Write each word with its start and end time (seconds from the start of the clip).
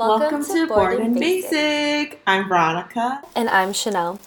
Welcome, 0.00 0.42
to, 0.46 0.66
Board 0.66 0.98
and 0.98 1.14
Basic. 1.14 2.22
I'm 2.26 2.48
Veronica. 2.48 3.20
And 3.36 3.50
I'm 3.50 3.74
Chanel. 3.74 4.18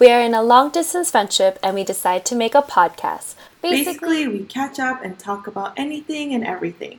We 0.00 0.10
are 0.10 0.20
in 0.20 0.34
a 0.34 0.42
long 0.42 0.70
distance 0.70 1.12
friendship 1.12 1.56
and 1.62 1.76
we 1.76 1.84
decide 1.84 2.26
to 2.26 2.34
make 2.34 2.56
a 2.56 2.62
podcast. 2.62 3.36
Basically, 3.62 4.26
we 4.26 4.40
catch 4.46 4.80
up 4.80 5.04
and 5.04 5.16
talk 5.20 5.46
about 5.46 5.74
anything 5.76 6.34
and 6.34 6.44
everything. 6.44 6.98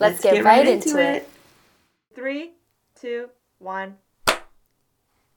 Let's, 0.00 0.20
get, 0.20 0.42
right, 0.42 0.66
into 0.66 1.00
it. 1.00 1.28
Three, 2.12 2.54
two, 3.00 3.28
one. 3.60 3.98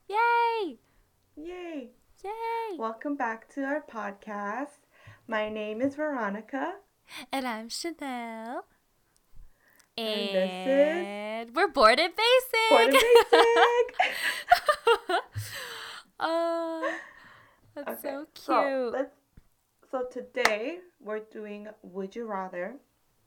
Yay! 0.09 0.79
Yay! 1.35 1.91
Yay! 2.23 2.77
Welcome 2.79 3.15
back 3.15 3.47
to 3.53 3.61
our 3.61 3.83
podcast. 3.87 4.87
My 5.27 5.49
name 5.49 5.83
is 5.83 5.93
Veronica. 5.93 6.77
And 7.31 7.47
I'm 7.47 7.69
Chanel. 7.69 8.65
And 9.97 10.35
And, 10.35 11.55
we're 11.55 11.67
bored 11.67 11.99
and 11.99 12.13
basic. 12.15 12.53
Board 12.69 12.87
and 12.87 12.99
Basic. 13.31 14.23
oh, 16.19 16.99
that's 17.75 17.89
Okay, 17.89 18.01
so 18.01 18.27
cute. 18.33 18.93
So, 18.93 19.07
so 19.91 20.05
today 20.11 20.79
we're 20.99 21.19
doing 21.19 21.67
Would 21.83 22.15
You 22.15 22.25
Rather, 22.25 22.75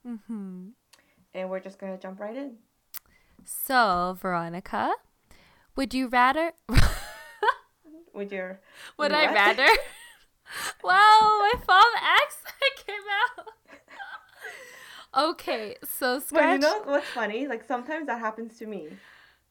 hmm 0.03 0.73
and 1.33 1.49
we're 1.49 1.59
just 1.59 1.79
gonna 1.79 1.97
jump 1.97 2.19
right 2.19 2.35
in. 2.35 2.57
So, 3.45 4.15
Veronica, 4.19 4.93
would 5.75 5.93
you 5.93 6.07
rather? 6.07 6.53
Would 8.13 8.31
your 8.31 8.59
would 8.97 9.11
you 9.11 9.17
I 9.17 9.27
rather? 9.31 9.67
wow, 10.83 11.37
my 11.39 11.53
fom 11.67 11.93
accent 12.01 12.85
came 12.85 13.05
out. 13.37 13.47
Okay, 15.17 15.75
so 15.83 16.19
But 16.19 16.27
scratch. 16.27 16.51
you 16.53 16.57
know 16.59 16.81
what's 16.85 17.07
funny? 17.09 17.47
Like 17.47 17.63
sometimes 17.67 18.07
that 18.07 18.19
happens 18.19 18.57
to 18.59 18.65
me. 18.65 18.89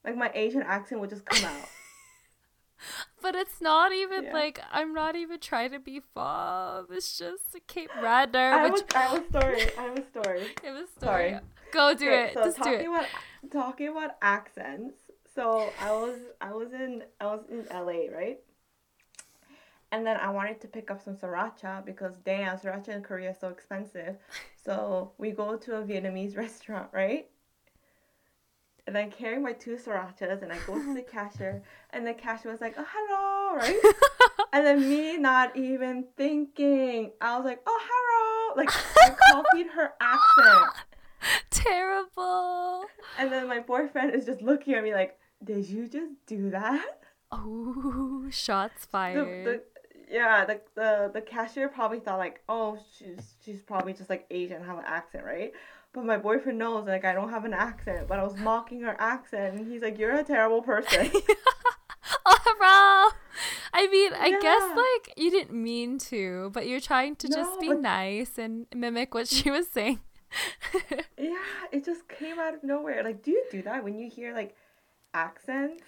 Like 0.04 0.16
my 0.16 0.30
Asian 0.34 0.62
accent 0.62 1.00
will 1.00 1.08
just 1.08 1.24
come 1.26 1.44
out. 1.44 1.68
But 3.22 3.34
it's 3.34 3.60
not 3.60 3.92
even 3.92 4.24
Yeah. 4.24 4.32
like 4.32 4.60
I'm 4.70 4.92
not 4.92 5.16
even 5.16 5.40
trying 5.40 5.72
to 5.72 5.78
be 5.78 6.00
fom. 6.14 6.86
It's 6.90 7.18
just 7.18 7.56
Cape 7.66 7.90
Rather, 7.94 8.38
I 8.54 8.58
have, 8.58 8.72
which 8.72 8.82
I 8.94 9.00
have 9.02 9.22
a 9.22 9.28
story. 9.28 9.62
I 9.78 9.82
have 9.82 9.98
a 9.98 10.06
story. 10.06 10.46
I 10.62 10.66
have 10.66 10.76
a 10.76 10.86
story. 10.86 11.36
Go 11.72 11.94
do 11.94 12.04
Okay, 12.06 12.24
it. 12.28 12.34
So 12.34 12.44
Just 12.44 12.62
do 12.62 12.62
talking 12.64 12.86
it. 12.86 12.88
about 12.88 13.06
talking 13.52 13.88
about 13.88 14.12
accents. 14.22 14.94
So 15.34 15.74
I 15.78 15.92
was 15.92 16.18
I 16.40 16.52
was 16.52 16.72
in 16.72 17.02
I 17.20 17.26
was 17.26 17.44
in 17.50 17.66
LA, 17.70 18.08
right? 18.14 18.38
And 19.92 20.04
then 20.06 20.16
I 20.16 20.30
wanted 20.30 20.60
to 20.62 20.68
pick 20.68 20.90
up 20.90 21.00
some 21.02 21.14
sriracha 21.16 21.84
because 21.84 22.14
damn, 22.24 22.58
sriracha 22.58 22.88
in 22.88 23.02
Korea 23.02 23.30
is 23.30 23.38
so 23.40 23.48
expensive. 23.48 24.16
So 24.64 25.12
we 25.16 25.30
go 25.30 25.56
to 25.56 25.76
a 25.76 25.82
Vietnamese 25.84 26.36
restaurant, 26.36 26.88
right? 26.92 27.28
And 28.88 28.98
I 28.98 29.06
carry 29.06 29.38
my 29.38 29.52
two 29.52 29.76
srirachas 29.76 30.42
and 30.42 30.52
I 30.52 30.58
go 30.66 30.74
to 30.74 30.92
the 30.92 31.02
cashier 31.12 31.62
and 31.90 32.04
the 32.04 32.12
cashier 32.14 32.50
was 32.50 32.60
like, 32.60 32.74
oh, 32.76 32.84
hello, 32.92 33.56
right? 33.56 33.80
and 34.52 34.66
then 34.66 34.88
me 34.88 35.18
not 35.18 35.56
even 35.56 36.04
thinking, 36.16 37.12
I 37.20 37.36
was 37.36 37.44
like, 37.44 37.60
oh, 37.64 37.80
hello. 37.88 38.56
Like 38.56 38.70
I 38.72 39.14
copied 39.30 39.68
her 39.68 39.92
accent. 40.00 40.72
Terrible. 41.50 42.84
And 43.18 43.32
then 43.32 43.48
my 43.48 43.60
boyfriend 43.60 44.14
is 44.14 44.26
just 44.26 44.42
looking 44.42 44.74
at 44.74 44.82
me 44.84 44.94
like, 44.94 45.16
did 45.44 45.68
you 45.68 45.88
just 45.88 46.12
do 46.26 46.50
that? 46.50 47.02
Oh, 47.32 48.26
shots 48.30 48.82
The, 48.82 48.88
fired. 48.88 49.46
the, 49.46 49.62
yeah, 50.10 50.44
the, 50.44 50.60
the 50.74 51.10
the 51.14 51.20
cashier 51.20 51.68
probably 51.68 52.00
thought 52.00 52.18
like, 52.18 52.42
oh, 52.48 52.78
she's 52.98 53.34
she's 53.44 53.62
probably 53.62 53.92
just 53.92 54.10
like 54.10 54.26
Asian, 54.30 54.62
have 54.64 54.78
an 54.78 54.84
accent, 54.86 55.24
right? 55.24 55.52
But 55.92 56.04
my 56.04 56.16
boyfriend 56.18 56.58
knows 56.58 56.86
like 56.86 57.04
I 57.04 57.12
don't 57.12 57.30
have 57.30 57.44
an 57.44 57.54
accent, 57.54 58.06
but 58.08 58.18
I 58.18 58.22
was 58.22 58.36
mocking 58.36 58.80
her 58.82 58.96
accent, 59.00 59.56
and 59.56 59.70
he's 59.70 59.82
like, 59.82 59.98
you're 59.98 60.14
a 60.14 60.24
terrible 60.24 60.62
person. 60.62 61.10
oh, 62.26 62.36
hurrah. 62.44 63.12
I 63.72 63.88
mean, 63.88 64.12
I 64.14 64.30
guess 64.40 64.62
like 64.76 65.14
you 65.16 65.30
didn't 65.30 65.60
mean 65.60 65.98
to, 65.98 66.50
but 66.52 66.66
you're 66.66 66.80
trying 66.80 67.16
to 67.16 67.28
just 67.28 67.60
be 67.60 67.68
nice 67.68 68.38
and 68.38 68.66
mimic 68.74 69.14
what 69.14 69.28
she 69.28 69.50
was 69.50 69.68
saying. 69.68 70.00
yeah, 71.18 71.36
it 71.72 71.84
just 71.84 72.08
came 72.08 72.38
out 72.38 72.54
of 72.54 72.62
nowhere. 72.62 73.02
Like, 73.02 73.22
do 73.22 73.30
you 73.30 73.44
do 73.50 73.62
that 73.62 73.84
when 73.84 73.98
you 73.98 74.08
hear 74.10 74.34
like 74.34 74.54
accents? 75.14 75.82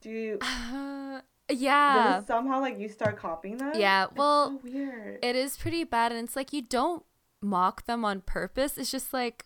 Do 0.00 0.10
you 0.10 0.38
Uh, 0.40 1.20
yeah. 1.50 2.18
it 2.18 2.26
somehow 2.26 2.60
like 2.60 2.78
you 2.78 2.88
start 2.88 3.16
copying 3.18 3.58
them? 3.58 3.72
Yeah, 3.74 4.04
It's 4.06 4.16
well, 4.16 4.50
so 4.50 4.60
weird. 4.70 5.18
It 5.22 5.36
is 5.36 5.56
pretty 5.56 5.84
bad, 5.84 6.12
and 6.12 6.24
it's 6.26 6.36
like 6.36 6.52
you 6.52 6.62
don't 6.62 7.04
mock 7.42 7.86
them 7.86 8.04
on 8.04 8.20
purpose. 8.22 8.76
It's 8.78 8.90
just 8.90 9.12
like 9.12 9.44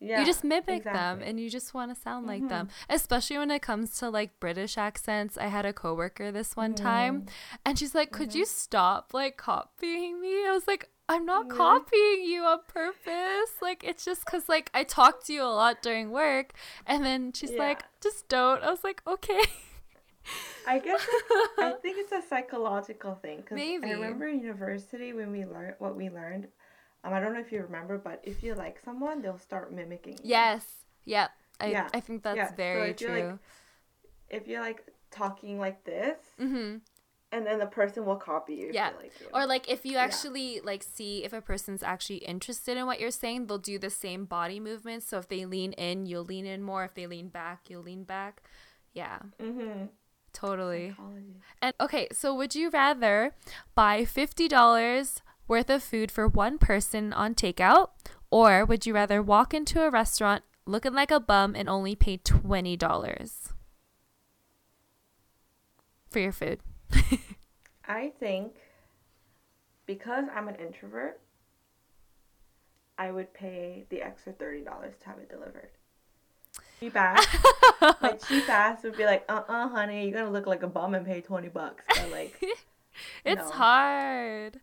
yeah, 0.00 0.20
you 0.20 0.26
just 0.26 0.44
mimic 0.44 0.84
them 0.84 1.22
and 1.22 1.38
you 1.40 1.48
just 1.48 1.72
want 1.72 1.94
to 1.94 1.98
sound 1.98 2.26
like 2.26 2.42
Mhm. 2.42 2.48
them 2.48 2.68
especially 2.90 3.38
when 3.38 3.50
it 3.50 3.62
comes 3.62 3.96
to 4.00 4.10
like 4.10 4.38
british 4.40 4.76
accents 4.76 5.38
i 5.38 5.46
had 5.46 5.64
a 5.64 5.72
coworker 5.72 6.30
this 6.32 6.56
one 6.56 6.74
time 6.74 7.22
Mm. 7.22 7.28
and 7.64 7.78
she's 7.78 7.94
like 7.94 8.10
could 8.10 8.34
you 8.34 8.44
stop 8.44 9.14
like 9.14 9.36
copying 9.38 10.20
me 10.20 10.46
i 10.46 10.50
was 10.52 10.66
like 10.66 10.90
i'm 11.08 11.24
not 11.24 11.48
copying 11.48 12.24
you 12.24 12.42
on 12.42 12.58
purpose 12.66 13.52
like 13.62 13.82
it's 13.84 14.04
just 14.04 14.24
because 14.26 14.46
like 14.48 14.68
i 14.74 14.82
talk 14.84 15.24
to 15.24 15.32
you 15.32 15.42
a 15.42 15.54
lot 15.62 15.80
during 15.80 16.10
work 16.10 16.52
and 16.86 17.02
then 17.04 17.32
she's 17.32 17.52
like 17.52 17.84
just 18.02 18.28
don't 18.28 18.62
i 18.62 18.70
was 18.70 18.84
like 18.84 19.00
okay 19.06 19.40
I 20.66 20.78
guess 20.78 21.06
I 21.58 21.72
think 21.82 21.98
it's 21.98 22.12
a 22.12 22.22
psychological 22.28 23.14
thing 23.16 23.38
because 23.38 23.56
Maybe. 23.56 23.88
I 23.88 23.92
remember 23.92 24.26
in 24.26 24.40
university 24.40 25.12
when 25.12 25.30
we 25.30 25.44
learned 25.44 25.74
what 25.78 25.96
we 25.96 26.08
learned. 26.10 26.48
Um, 27.04 27.12
I 27.12 27.20
don't 27.20 27.34
know 27.34 27.40
if 27.40 27.52
you 27.52 27.60
remember, 27.62 27.98
but 27.98 28.20
if 28.22 28.42
you 28.42 28.54
like 28.54 28.78
someone, 28.82 29.20
they'll 29.20 29.38
start 29.38 29.72
mimicking. 29.72 30.14
you. 30.14 30.30
yes 30.30 30.64
yep 31.04 31.30
I, 31.60 31.66
Yeah. 31.66 31.88
I 31.92 32.00
think 32.00 32.22
that's 32.22 32.36
Yeah, 32.36 32.48
so 32.48 32.54
very 32.56 32.90
if 32.90 33.00
you're, 33.00 33.10
like, 33.12 33.22
true 33.22 33.38
If 34.30 34.46
you're 34.48 34.60
like 34.62 34.84
talking 35.10 35.58
like 35.58 35.84
this, 35.84 36.16
mm-hmm. 36.40 36.78
and 37.30 37.46
then 37.46 37.58
the 37.58 37.66
person 37.66 38.04
will 38.06 38.16
copy 38.16 38.54
you. 38.54 38.70
Yeah. 38.72 38.90
like 39.00 39.12
you. 39.20 39.26
Or 39.34 39.46
like 39.46 39.68
if 39.70 39.84
you 39.84 39.92
Yeah. 39.92 40.04
actually 40.04 40.60
like 40.60 40.82
see 40.82 41.24
if 41.24 41.32
a 41.32 41.40
person's 41.42 41.82
actually 41.82 42.18
interested 42.18 42.76
in 42.78 42.86
what 42.86 43.00
you're 43.00 43.10
saying, 43.10 43.46
they'll 43.46 43.58
do 43.58 43.78
the 43.78 43.90
same 43.90 44.24
body 44.24 44.58
movements. 44.58 45.06
So 45.06 45.18
if 45.18 45.28
they 45.28 45.44
lean 45.44 45.72
in, 45.74 46.06
you'll 46.06 46.24
lean 46.24 46.46
in 46.46 46.62
more. 46.62 46.84
If 46.84 46.94
they 46.94 47.06
lean 47.06 47.28
back, 47.28 47.68
you'll 47.68 47.82
lean 47.82 48.04
back. 48.04 48.42
Yeah, 48.94 49.18
mm-hmm. 49.42 49.86
Totally. 50.34 50.90
Psychology. 50.90 51.36
And 51.62 51.74
okay, 51.80 52.08
so 52.12 52.34
would 52.34 52.54
you 52.54 52.68
rather 52.68 53.34
buy 53.74 54.02
$50 54.02 55.22
worth 55.48 55.70
of 55.70 55.82
food 55.82 56.10
for 56.10 56.28
one 56.28 56.58
person 56.58 57.12
on 57.12 57.34
takeout 57.34 57.88
or 58.30 58.64
would 58.64 58.84
you 58.84 58.94
rather 58.94 59.22
walk 59.22 59.54
into 59.54 59.82
a 59.82 59.90
restaurant 59.90 60.42
looking 60.66 60.92
like 60.92 61.10
a 61.10 61.20
bum 61.20 61.54
and 61.54 61.68
only 61.68 61.94
pay 61.94 62.18
$20 62.18 63.52
for 66.10 66.18
your 66.18 66.32
food? 66.32 66.60
I 67.88 68.12
think 68.18 68.54
because 69.86 70.24
I'm 70.34 70.48
an 70.48 70.56
introvert, 70.56 71.20
I 72.96 73.10
would 73.10 73.32
pay 73.34 73.84
the 73.90 74.02
extra 74.02 74.32
thirty 74.32 74.62
dollars 74.62 74.94
to 75.00 75.06
have 75.08 75.18
it 75.18 75.28
delivered. 75.28 75.70
Cheap 76.80 76.96
ass. 76.96 77.26
My 78.00 78.12
cheap 78.12 78.48
ass 78.48 78.82
would 78.82 78.96
be 78.96 79.04
like, 79.04 79.24
uh 79.28 79.42
uh 79.48 79.68
honey, 79.68 80.04
you're 80.08 80.18
gonna 80.18 80.30
look 80.30 80.46
like 80.46 80.62
a 80.62 80.66
bum 80.68 80.94
and 80.94 81.04
pay 81.06 81.20
twenty 81.20 81.48
bucks. 81.48 81.84
But 81.88 82.10
like 82.10 82.40
it's 83.24 83.42
No. 83.42 83.50
hard. 83.50 84.60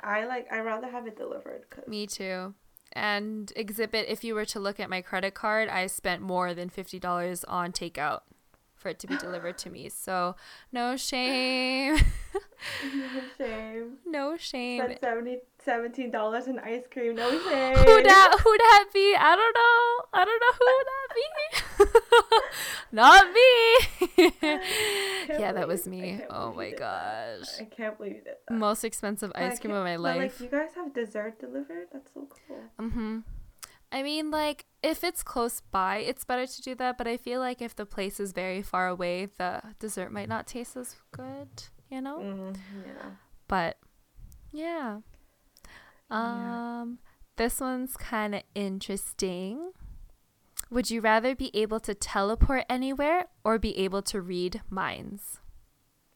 I 0.00 0.24
like 0.26 0.52
I 0.52 0.60
rather 0.60 0.88
have 0.88 1.06
it 1.06 1.16
delivered 1.16 1.64
cause 1.70 1.86
Me 1.86 2.06
too. 2.06 2.54
And 2.92 3.52
exhibit, 3.56 4.06
if 4.08 4.22
you 4.22 4.34
were 4.34 4.44
to 4.46 4.60
look 4.60 4.78
at 4.78 4.88
my 4.88 5.00
credit 5.02 5.34
card, 5.34 5.68
I 5.68 5.86
spent 5.88 6.22
more 6.22 6.54
than 6.54 6.68
fifty 6.68 6.98
dollars 7.00 7.42
on 7.44 7.72
takeout 7.72 8.20
for 8.76 8.90
it 8.90 8.98
to 9.00 9.06
be 9.06 9.16
delivered 9.16 9.56
to 9.58 9.70
me. 9.70 9.88
So 9.88 10.36
no 10.70 10.96
shame. 10.96 11.96
no 12.94 13.20
shame. 13.38 13.96
no 14.06 14.36
shame. 14.36 14.82
Spent 14.82 15.00
70 15.00 15.38
17 15.64 16.10
dollars 16.10 16.46
in 16.46 16.58
ice 16.58 16.84
cream. 16.90 17.14
No 17.16 17.30
shame. 17.30 17.76
Who 17.76 18.02
that 18.02 18.36
who 18.44 18.56
that 18.58 18.84
be? 18.92 19.16
I 19.18 19.34
don't 19.34 19.54
know. 19.54 20.06
I 20.12 20.24
don't 20.24 20.40
know 20.40 20.52
who 20.52 20.84
that. 20.84 21.03
Not 22.92 23.26
me. 23.32 24.32
Yeah, 25.28 25.52
that 25.52 25.66
was 25.66 25.86
me. 25.86 26.20
Oh 26.30 26.52
my 26.52 26.66
you 26.66 26.70
did 26.70 26.80
that. 26.80 27.38
gosh. 27.40 27.60
I 27.60 27.64
can't 27.64 27.96
believe 27.98 28.22
that. 28.24 28.54
Most 28.54 28.84
expensive 28.84 29.32
ice 29.34 29.58
cream 29.58 29.74
of 29.74 29.84
my 29.84 29.96
life. 29.96 30.40
like, 30.40 30.40
you 30.40 30.48
guys 30.58 30.74
have 30.74 30.94
dessert 30.94 31.40
delivered? 31.40 31.88
That's 31.92 32.12
so 32.12 32.28
cool. 32.46 32.62
Mm-hmm. 32.80 33.18
I 33.90 34.02
mean, 34.02 34.30
like, 34.30 34.66
if 34.82 35.04
it's 35.04 35.22
close 35.22 35.60
by, 35.70 35.98
it's 35.98 36.24
better 36.24 36.46
to 36.46 36.62
do 36.62 36.74
that. 36.76 36.98
But 36.98 37.06
I 37.06 37.16
feel 37.16 37.40
like 37.40 37.62
if 37.62 37.74
the 37.76 37.86
place 37.86 38.18
is 38.18 38.32
very 38.32 38.62
far 38.62 38.88
away, 38.88 39.26
the 39.38 39.62
dessert 39.78 40.12
might 40.12 40.28
not 40.28 40.46
taste 40.46 40.76
as 40.76 40.96
good, 41.12 41.48
you 41.90 42.00
know? 42.00 42.18
Mm, 42.18 42.56
yeah. 42.84 43.10
But, 43.48 43.78
yeah. 44.52 44.98
Yeah. 46.10 46.80
Um, 46.80 46.98
this 47.36 47.60
one's 47.60 47.96
kind 47.96 48.34
of 48.34 48.42
interesting. 48.54 49.72
Would 50.74 50.90
you 50.90 51.00
rather 51.00 51.36
be 51.36 51.52
able 51.54 51.78
to 51.80 51.94
teleport 51.94 52.64
anywhere 52.68 53.26
or 53.44 53.60
be 53.60 53.78
able 53.78 54.02
to 54.02 54.20
read 54.20 54.60
minds? 54.68 55.38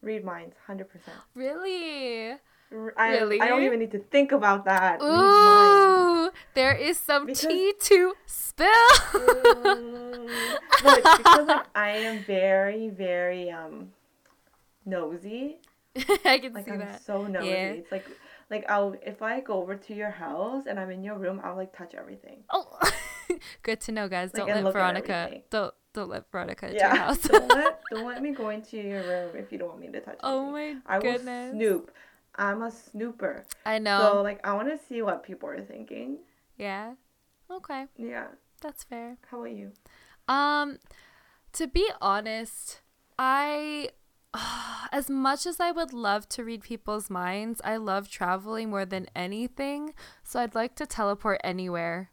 Read 0.02 0.25
minds, 0.25 0.56
hundred 0.66 0.88
percent. 0.90 1.16
Really? 1.32 2.32
R- 2.72 2.93
I, 2.96 3.10
Really? 3.12 3.40
I 3.40 3.46
don't 3.46 3.62
even 3.62 3.78
need 3.78 3.93
to 3.93 4.00
think 4.00 4.32
about 4.32 4.64
that. 4.64 5.00
Ooh, 5.00 6.31
there 6.55 6.75
is 6.75 6.99
some 6.99 7.26
Because- 7.26 7.43
tea 7.46 7.72
to 7.82 8.14
spill. 8.26 8.66
Look, 10.84 11.02
because 11.04 11.46
like 11.46 11.66
I 11.76 11.90
am 11.90 12.25
very, 12.25 12.88
very 12.88 13.50
um 13.52 13.93
nosy. 14.84 15.58
I 16.25 16.38
can 16.40 16.52
Like 16.52 16.64
see 16.66 16.72
I'm 16.72 16.81
that. 16.81 17.00
so 17.02 17.26
nosy. 17.28 17.46
Yeah. 17.49 17.70
It's 17.78 17.93
like 17.93 18.06
like 18.50 18.64
I'll 18.69 18.94
if 19.04 19.22
I 19.22 19.40
go 19.40 19.54
over 19.62 19.76
to 19.76 19.94
your 19.94 20.11
house 20.11 20.64
and 20.66 20.78
I'm 20.81 20.90
in 20.90 21.02
your 21.04 21.16
room, 21.16 21.40
I'll 21.44 21.56
like 21.56 21.76
touch 21.76 21.94
everything. 21.94 22.38
Oh, 22.50 22.78
good 23.62 23.80
to 23.82 23.92
know, 23.92 24.08
guys. 24.08 24.30
Like, 24.34 24.46
Don't 24.46 24.64
let 24.64 24.72
Veronica. 24.72 25.42
Don't 25.50 25.75
don't 25.94 26.10
let 26.10 26.30
Veronica 26.30 26.66
into 26.66 26.78
Yeah. 26.78 26.88
your 26.94 26.96
house. 26.96 27.19
don't 27.19 27.48
let 27.48 27.80
don't 27.90 28.06
let 28.06 28.22
me 28.22 28.30
go 28.32 28.50
into 28.50 28.76
your 28.76 29.02
room 29.02 29.30
if 29.36 29.50
you 29.50 29.58
don't 29.58 29.69
want 29.69 29.80
me 29.80 29.88
to 29.88 30.00
touch 30.00 30.19
oh 30.22 30.54
anything. 30.54 30.82
my 30.86 30.94
I 30.94 30.98
will 30.98 31.12
goodness. 31.16 31.52
snoop. 31.52 31.90
I'm 32.36 32.62
a 32.62 32.70
snooper. 32.70 33.44
I 33.66 33.78
know. 33.78 33.98
So 34.14 34.22
like 34.22 34.46
I 34.46 34.54
want 34.54 34.69
to 34.69 34.78
see 34.86 35.02
what 35.02 35.22
people 35.25 35.48
are 35.48 35.60
thinking. 35.60 36.19
yeah. 36.56 36.94
Okay, 37.50 37.86
Yeah. 37.96 38.26
that's 38.60 38.84
fair. 38.84 39.16
How 39.30 39.38
about 39.40 39.52
you? 39.56 39.72
Um, 40.28 40.78
to 41.54 41.66
be 41.66 41.88
honest, 42.02 42.82
I, 43.19 43.88
as 44.92 45.08
much 45.08 45.46
as 45.46 45.58
I 45.58 45.70
would 45.72 45.94
love 45.94 46.28
to 46.28 46.44
read 46.44 46.60
people's 46.62 47.08
minds, 47.08 47.62
I 47.64 47.78
love 47.78 48.10
traveling 48.10 48.69
more 48.69 48.84
than 48.84 49.06
anything. 49.16 49.94
So 50.22 50.40
I'd 50.40 50.54
like 50.54 50.75
to 50.76 50.84
teleport 50.86 51.40
anywhere, 51.42 52.10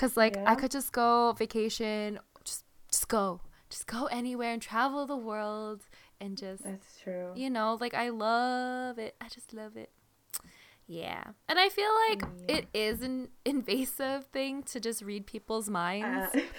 cause 0.00 0.16
like 0.16 0.36
I 0.46 0.54
could 0.54 0.70
just 0.70 0.90
go 0.92 1.32
vacation, 1.32 2.18
just 2.44 2.64
just 2.90 3.08
go, 3.08 3.40
just 3.68 3.86
go 3.86 4.06
anywhere 4.06 4.52
and 4.52 4.62
travel 4.62 5.06
the 5.06 5.16
world 5.30 5.80
and 6.20 6.36
just 6.36 6.64
That's 6.64 6.98
true. 7.02 7.32
you 7.36 7.50
know, 7.50 7.76
like 7.80 7.94
I 7.94 8.08
love 8.08 8.98
it. 8.98 9.14
I 9.20 9.28
just 9.28 9.52
love 9.52 9.76
it. 9.76 9.90
Yeah. 10.86 11.22
And 11.48 11.56
I 11.58 11.68
feel 11.68 11.92
like 12.08 12.22
Yeah. 12.22 12.56
it 12.56 12.64
is 12.74 13.00
an 13.02 13.28
invasive 13.44 14.26
thing 14.32 14.64
to 14.72 14.80
just 14.80 15.02
read 15.02 15.24
people's 15.26 15.68
minds. 15.70 16.34
Uh, 16.34 16.40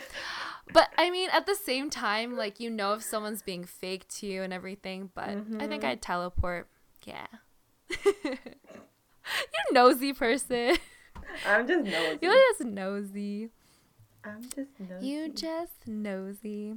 But 0.73 0.87
I 0.97 1.09
mean, 1.11 1.27
at 1.33 1.45
the 1.47 1.55
same 1.55 1.89
time, 1.89 2.37
like 2.37 2.61
you 2.61 2.69
know 2.69 2.93
if 2.93 3.01
someone's 3.03 3.41
being 3.41 3.65
fake 3.65 4.07
to 4.19 4.25
you 4.27 4.41
and 4.43 4.53
everything. 4.53 5.09
But 5.13 5.29
I 5.63 5.67
think 5.67 5.83
Mhm. 5.83 5.89
I'd 5.89 6.01
teleport. 6.01 6.69
Yeah. 7.03 7.27
you 8.05 9.63
nosy 9.73 10.13
person. 10.13 10.77
I'm 11.45 11.67
just 11.67 11.85
nosy. 11.85 12.19
You're 12.21 12.33
just 12.33 12.65
nosy. 12.65 13.49
I'm 14.23 14.41
just 14.43 14.79
nosy. 14.79 15.07
You 15.07 15.29
just 15.33 15.87
nosy. 15.87 16.75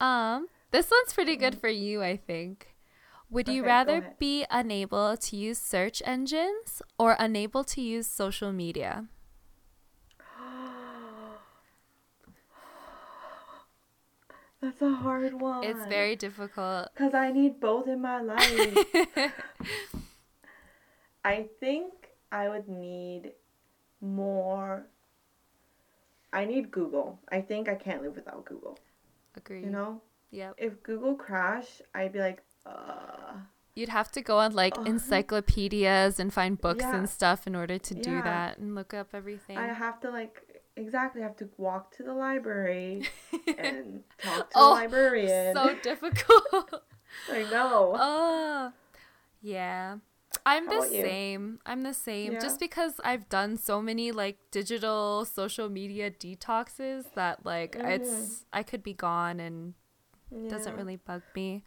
Um, 0.00 0.48
this 0.70 0.90
one's 0.90 1.12
pretty 1.12 1.36
good 1.36 1.60
for 1.60 1.68
you, 1.68 2.02
I 2.02 2.16
think. 2.16 2.68
Would 3.30 3.48
you 3.48 3.62
Okay, 3.62 3.64
go 3.66 3.66
rather 3.66 4.14
be 4.18 4.44
unable 4.50 5.16
to 5.16 5.36
use 5.36 5.58
search 5.58 6.02
engines 6.04 6.82
or 6.98 7.16
unable 7.18 7.64
to 7.64 7.80
use 7.80 8.06
social 8.06 8.52
media? 8.52 9.06
That's 14.60 14.82
a 14.82 14.90
hard 14.90 15.40
one. 15.40 15.64
It's 15.64 15.84
very 15.86 16.14
difficult. 16.14 16.88
Because 16.94 17.14
I 17.14 17.32
need 17.32 17.58
both 17.60 17.88
in 17.88 18.00
my 18.00 18.20
life. 18.20 18.76
I 21.24 21.46
think 21.60 21.92
I 22.30 22.48
would 22.48 22.68
need 22.68 23.32
more. 24.02 24.84
I 26.32 26.44
need 26.44 26.70
Google. 26.70 27.18
I 27.30 27.40
think 27.40 27.68
I 27.68 27.74
can't 27.74 28.02
live 28.02 28.14
without 28.16 28.44
Google. 28.44 28.78
Agree. 29.36 29.60
You 29.60 29.70
know? 29.70 30.02
Yeah. 30.30 30.52
If 30.56 30.82
Google 30.82 31.14
crashed, 31.14 31.82
I'd 31.94 32.12
be 32.12 32.18
like, 32.20 32.42
uh. 32.66 33.34
You'd 33.74 33.88
have 33.88 34.10
to 34.12 34.20
go 34.20 34.38
on 34.38 34.52
like 34.52 34.76
Ugh. 34.78 34.86
encyclopedias 34.86 36.18
and 36.20 36.32
find 36.32 36.60
books 36.60 36.82
Yeah. 36.84 36.96
and 36.96 37.08
stuff 37.08 37.46
in 37.46 37.54
order 37.54 37.78
to 37.78 37.94
do 37.94 38.10
Yeah. 38.12 38.22
that 38.22 38.58
and 38.58 38.74
look 38.74 38.92
up 38.92 39.08
everything. 39.14 39.56
I 39.56 39.68
have 39.72 40.00
to, 40.00 40.10
like, 40.10 40.62
exactly, 40.76 41.22
have 41.22 41.36
to 41.36 41.48
walk 41.58 41.94
to 41.96 42.02
the 42.02 42.12
library 42.14 43.08
and 43.58 44.02
talk 44.18 44.50
to 44.50 44.56
Oh, 44.56 44.68
the 44.74 44.80
librarian. 44.82 45.54
so 45.54 45.74
difficult. 45.82 46.82
I 47.30 47.42
know. 47.50 47.94
Oh, 47.98 48.72
yeah. 49.42 49.96
I'm 50.44 50.66
How 50.66 50.80
the 50.80 50.88
same. 50.88 51.60
I'm 51.66 51.82
the 51.82 51.94
same. 51.94 52.32
Yeah? 52.32 52.40
Just 52.40 52.58
because 52.58 52.94
I've 53.04 53.28
done 53.28 53.56
so 53.56 53.80
many 53.80 54.12
like 54.12 54.38
digital 54.50 55.24
social 55.24 55.68
media 55.68 56.10
detoxes 56.10 57.04
that 57.14 57.44
like 57.44 57.76
oh, 57.78 57.86
it's 57.86 58.44
I 58.52 58.62
could 58.62 58.82
be 58.82 58.94
gone 58.94 59.40
and 59.40 59.74
it 60.34 60.48
doesn't 60.48 60.76
really 60.76 60.96
bug 60.96 61.22
me. 61.34 61.62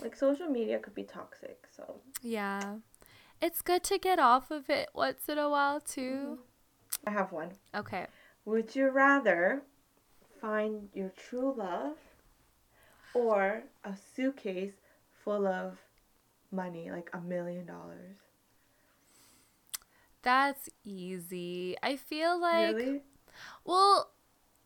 Like, 0.00 0.16
social 0.16 0.48
media 0.48 0.78
could 0.78 0.94
be 0.94 1.02
toxic, 1.02 1.66
so. 1.74 2.00
Yeah. 2.22 2.76
It's 3.42 3.60
good 3.60 3.82
to 3.84 3.98
get 3.98 4.18
off 4.18 4.50
of 4.50 4.70
it 4.70 4.88
once 4.94 5.28
in 5.28 5.38
a 5.38 5.50
while 5.50 5.80
too. 5.80 6.38
Mm-hmm. 6.40 7.08
I 7.08 7.10
have 7.10 7.32
one. 7.32 7.52
Okay. 7.74 8.06
Would 8.46 8.74
you 8.74 8.88
rather 8.88 9.62
find 10.40 10.88
your 10.94 11.10
true 11.10 11.54
love 11.56 11.96
or 13.12 13.64
a 13.84 13.94
suitcase 14.14 14.72
full 15.24 15.46
of 15.46 15.78
money, 16.50 16.90
like 16.90 17.10
a 17.12 17.20
million 17.20 17.66
dollars? 17.66 18.16
That's 20.22 20.68
easy. 20.84 21.76
I 21.82 21.96
feel 21.96 22.40
like 22.40 22.76
Really? 22.76 23.02
Well, 23.64 24.10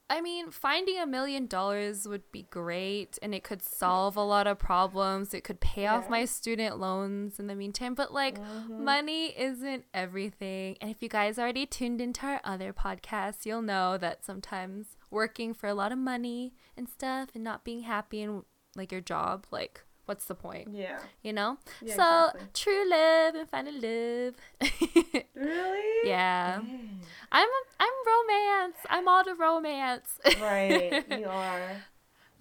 I 0.08 0.20
mean, 0.20 0.50
finding 0.50 0.98
a 0.98 1.06
million 1.06 1.46
dollars 1.46 2.08
would 2.08 2.32
be 2.32 2.46
great 2.50 3.18
and 3.22 3.32
it 3.34 3.44
could 3.44 3.62
solve 3.62 4.16
a 4.16 4.22
lot 4.24 4.46
of 4.48 4.58
problems. 4.58 5.34
It 5.34 5.44
could 5.44 5.60
pay 5.60 5.86
off 5.86 6.08
my 6.08 6.24
student 6.24 6.78
loans 6.80 7.38
in 7.38 7.46
the 7.46 7.54
meantime. 7.54 7.94
But, 7.94 8.12
like, 8.12 8.40
Mhm. 8.40 8.78
money 8.78 9.26
isn't 9.38 9.84
everything. 9.94 10.76
And 10.80 10.90
if 10.90 11.00
you 11.02 11.08
guys 11.08 11.38
already 11.38 11.64
tuned 11.66 12.00
into 12.00 12.26
our 12.26 12.40
other 12.42 12.72
podcasts, 12.72 13.46
you'll 13.46 13.62
know 13.62 13.96
that 13.98 14.24
sometimes 14.24 14.96
working 15.10 15.54
for 15.54 15.68
a 15.68 15.74
lot 15.74 15.92
of 15.92 15.98
money 15.98 16.54
and 16.76 16.88
stuff 16.88 17.30
and 17.34 17.44
not 17.44 17.62
being 17.64 17.82
happy 17.82 18.22
in, 18.22 18.44
like, 18.74 18.90
your 18.90 19.00
job, 19.00 19.46
like, 19.52 19.84
what's 20.10 20.24
the 20.24 20.34
point? 20.34 20.66
Yeah. 20.74 20.98
You 21.22 21.32
know? 21.32 21.58
Yeah, 21.80 21.94
so, 21.94 22.08
exactly. 22.34 22.48
true 22.62 22.90
love 22.90 23.34
and 23.36 23.48
finding 23.48 23.78
love. 23.80 24.34
Really? 25.34 26.08
yeah. 26.10 26.58
Dang. 26.58 27.00
I'm 27.32 27.48
I'm 27.84 27.96
romance. 28.12 28.76
I'm 28.90 29.06
all 29.08 29.22
the 29.24 29.34
romance. 29.36 30.18
Right. 30.40 31.04
You 31.18 31.26
are. 31.42 31.70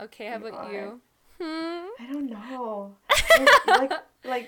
okay, 0.01 0.25
how 0.33 0.39
You 0.39 0.48
about 0.48 0.66
are. 0.66 0.74
you? 0.74 1.01
Hmm. 1.39 1.86
I 2.04 2.06
don't 2.12 2.30
know. 2.30 2.95
Like, 3.68 3.92
like, 4.25 4.48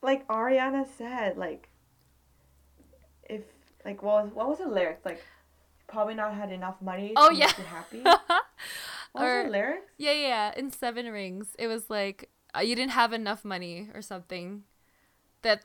like, 0.00 0.28
Ariana 0.28 0.86
said, 0.96 1.36
like, 1.36 1.68
if, 3.28 3.42
like, 3.84 4.02
what 4.02 4.24
was, 4.24 4.32
what 4.32 4.48
was 4.48 4.58
the 4.58 4.68
lyrics? 4.68 5.04
Like, 5.04 5.20
probably 5.88 6.14
not 6.14 6.32
had 6.34 6.52
enough 6.52 6.80
money 6.80 7.12
Oh, 7.16 7.28
to 7.30 7.34
yeah. 7.34 7.46
make 7.46 7.58
you 7.58 7.64
happy. 7.64 8.00
What 9.12 9.24
was 9.26 9.44
the 9.46 9.50
lyrics? 9.50 9.90
yeah, 9.98 10.12
yeah. 10.12 10.52
In 10.56 10.70
Seven 10.70 11.06
Rings, 11.10 11.48
it 11.58 11.66
was 11.66 11.90
like 11.90 12.30
Uh, 12.56 12.60
you 12.60 12.74
didn't 12.74 12.92
have 12.92 13.12
enough 13.12 13.44
money 13.44 13.88
or 13.94 14.02
something. 14.02 14.64
That 15.42 15.64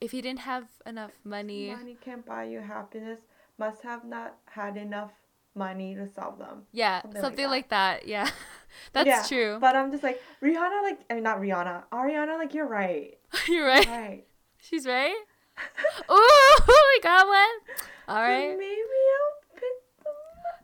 if 0.00 0.12
you 0.14 0.22
didn't 0.22 0.40
have 0.40 0.68
enough 0.86 1.12
money, 1.24 1.70
Money 1.74 1.96
can't 2.00 2.24
buy 2.24 2.44
you 2.44 2.60
happiness. 2.60 3.20
Must 3.58 3.82
have 3.82 4.04
not 4.04 4.36
had 4.46 4.76
enough 4.76 5.12
money 5.54 5.94
to 5.94 6.08
solve 6.08 6.38
them. 6.38 6.62
yeah, 6.72 7.02
something 7.02 7.20
something, 7.20 7.44
like 7.46 7.50
like, 7.50 7.68
that. 7.70 8.06
Yeah, 8.06 8.28
that's 8.92 9.06
Yeah, 9.06 9.22
true. 9.26 9.58
But 9.60 9.76
I'm 9.76 9.90
just 9.90 10.02
like 10.02 10.20
Rihanna, 10.42 10.82
like 10.82 11.00
I 11.10 11.14
mean, 11.14 11.22
not 11.24 11.40
Rihanna, 11.40 11.84
Ariana, 11.92 12.38
like 12.38 12.54
you're 12.54 12.68
right. 12.68 13.18
You're 13.48 13.66
right. 13.66 13.86
Right. 13.86 14.24
She's 14.58 14.86
right. 14.86 15.14
Ooh, 16.10 16.58
we 16.68 17.00
got 17.00 17.26
one. 17.26 17.56
All 18.08 18.20
right. 18.22 18.56
maybe 18.58 18.66
I'll 18.66 19.39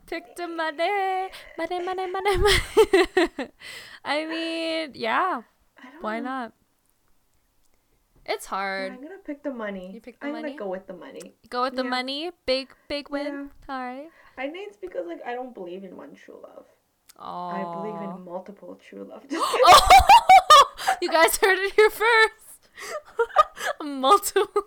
Pick 0.07 0.35
the 0.37 0.47
money, 0.47 1.29
money, 1.57 1.83
money, 1.83 2.07
money, 2.07 2.37
money. 2.37 3.49
I 4.05 4.25
mean, 4.25 4.91
yeah. 4.95 5.41
I 5.77 5.87
Why 6.01 6.19
know. 6.19 6.25
not? 6.29 6.53
It's 8.25 8.45
Yeah, 8.45 8.49
hard. 8.49 8.91
I'm 8.93 9.01
gonna 9.01 9.17
pick 9.25 9.43
the 9.43 9.51
money. 9.53 9.91
You 9.93 10.01
pick 10.01 10.19
the 10.19 10.27
I'm 10.27 10.33
money? 10.33 10.49
gonna 10.49 10.59
go 10.59 10.69
with 10.69 10.87
the 10.87 10.93
money. 10.93 11.35
Go 11.49 11.63
with 11.63 11.75
the 11.75 11.83
Yeah. 11.83 11.89
money. 11.89 12.31
Big, 12.45 12.69
big 12.87 13.09
win. 13.09 13.51
All 13.69 13.79
right. 13.79 14.09
I 14.37 14.49
think 14.49 14.69
it's 14.69 14.77
because 14.77 15.07
like 15.07 15.21
I 15.25 15.33
don't 15.33 15.53
believe 15.53 15.83
in 15.83 15.97
one 15.97 16.15
true 16.15 16.39
love. 16.41 16.65
Oh. 17.19 17.47
I 17.49 17.63
believe 17.73 17.95
in 18.01 18.23
multiple 18.23 18.75
true 18.75 19.03
love. 19.03 19.23
Oh, 19.31 19.87
you 21.01 21.09
guys 21.11 21.37
heard 21.37 21.57
it 21.59 21.73
here 21.75 21.89
first. 21.89 22.69
Multiple. 23.83 24.63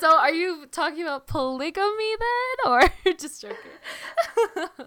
So, 0.00 0.08
are 0.16 0.32
you 0.32 0.66
talking 0.70 1.02
about 1.02 1.26
polygamy 1.26 2.14
then, 2.18 2.72
or 2.72 2.80
just 3.18 3.42
joking? 3.42 3.56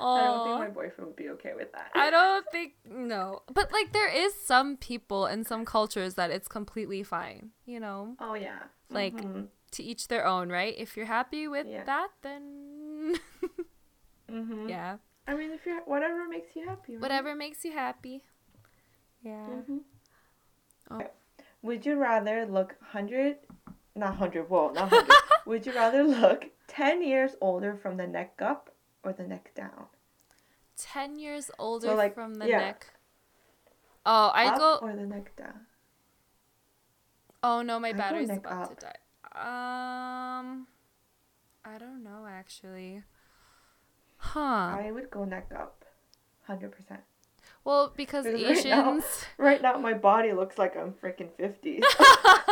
I 0.00 0.22
don't 0.22 0.42
think 0.44 0.56
oh, 0.56 0.58
my 0.58 0.68
boyfriend 0.68 1.06
would 1.08 1.16
be 1.16 1.28
okay 1.30 1.52
with 1.54 1.72
that. 1.72 1.90
I 1.94 2.10
don't 2.10 2.44
think 2.50 2.74
no. 2.84 3.42
But 3.52 3.72
like, 3.72 3.92
there 3.92 4.08
is 4.08 4.32
some 4.34 4.76
people 4.76 5.26
in 5.26 5.44
some 5.44 5.64
cultures 5.64 6.14
that 6.14 6.30
it's 6.30 6.48
completely 6.48 7.02
fine. 7.02 7.50
You 7.66 7.80
know, 7.80 8.16
Oh 8.20 8.34
yeah. 8.34 8.64
Like, 8.90 9.14
Mhm. 9.14 9.48
to 9.72 9.82
each 9.82 10.08
their 10.08 10.26
own, 10.26 10.50
right? 10.50 10.74
If 10.76 10.96
you're 10.96 11.06
happy 11.06 11.46
with 11.48 11.66
Yeah. 11.66 11.84
that, 11.84 12.08
then 12.22 13.14
Mhm. 14.30 14.68
yeah, 14.68 14.98
I 15.26 15.34
mean, 15.34 15.50
if 15.52 15.64
you're 15.66 15.82
whatever 15.82 16.28
makes 16.28 16.54
you 16.56 16.66
happy. 16.66 16.92
right? 16.94 17.02
whatever 17.02 17.34
makes 17.34 17.64
you 17.64 17.72
happy. 17.72 18.22
Yeah. 19.22 19.46
Mhm. 19.66 19.80
Oh. 20.90 21.02
Would 21.62 21.84
you 21.84 21.96
rather 21.98 22.46
look 22.46 22.76
100, 22.80 23.38
not 23.98 24.10
100, 24.10 24.48
whoa, 24.48 24.70
not 24.70 24.90
100. 24.90 25.12
Would 25.46 25.66
you 25.66 25.72
rather 25.74 26.02
look 26.04 26.46
10 26.68 27.02
years 27.02 27.32
older 27.40 27.74
from 27.74 27.96
the 27.96 28.06
neck 28.06 28.34
up 28.40 28.70
or 29.02 29.12
the 29.12 29.24
neck 29.24 29.52
down? 29.54 29.86
10 30.76 31.18
years 31.18 31.50
older 31.58 31.94
like, 31.94 32.14
from 32.14 32.34
the 32.34 32.48
yeah. 32.48 32.58
neck. 32.58 32.86
Oh, 34.06 34.28
I 34.28 34.46
up 34.46 34.58
go. 34.58 34.78
or 34.82 34.94
the 34.94 35.06
neck 35.06 35.34
down? 35.36 35.66
Oh 37.42 37.62
no, 37.62 37.78
my 37.78 37.90
I 37.90 37.92
battery's 37.92 38.30
about 38.30 38.72
up. 38.72 38.78
to 38.78 38.86
die. 38.86 38.96
Um, 39.34 40.66
I 41.64 41.78
don't 41.78 42.02
know 42.02 42.26
actually. 42.28 43.02
Huh. 44.16 44.40
I 44.40 44.90
would 44.92 45.10
go 45.10 45.24
neck 45.24 45.52
up. 45.56 45.84
100%. 46.48 46.72
Well, 47.64 47.92
because 47.96 48.24
Because 48.24 48.64
right 48.64 48.66
now- 48.66 49.00
Right 49.38 49.62
now, 49.62 49.76
my 49.78 49.94
body 49.94 50.32
looks 50.32 50.58
like 50.58 50.76
I'm 50.76 50.92
freaking 50.92 51.30
50. 51.36 51.80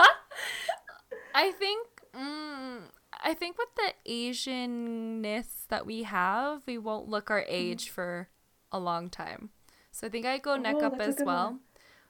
I 1.37 1.53
think, 1.53 1.87
mm, 2.15 2.79
I 3.13 3.35
think 3.35 3.59
with 3.59 3.69
the 3.77 3.93
Asianness 4.11 5.67
that 5.69 5.85
we 5.85 6.05
have, 6.05 6.63
we 6.67 6.79
won't 6.79 7.09
look 7.09 7.31
our 7.31 7.45
age 7.47 7.91
for 7.91 8.29
a 8.73 8.79
long 8.79 9.11
time. 9.11 9.51
So 9.93 10.07
I 10.07 10.11
think 10.11 10.25
I 10.27 10.39
go 10.39 10.57
neck 10.57 10.77
Mm-hmm. 10.77 10.85
Oh, 10.85 10.95
up 10.97 11.01
as 11.01 11.17
well. 11.25 11.47
one. 11.51 11.61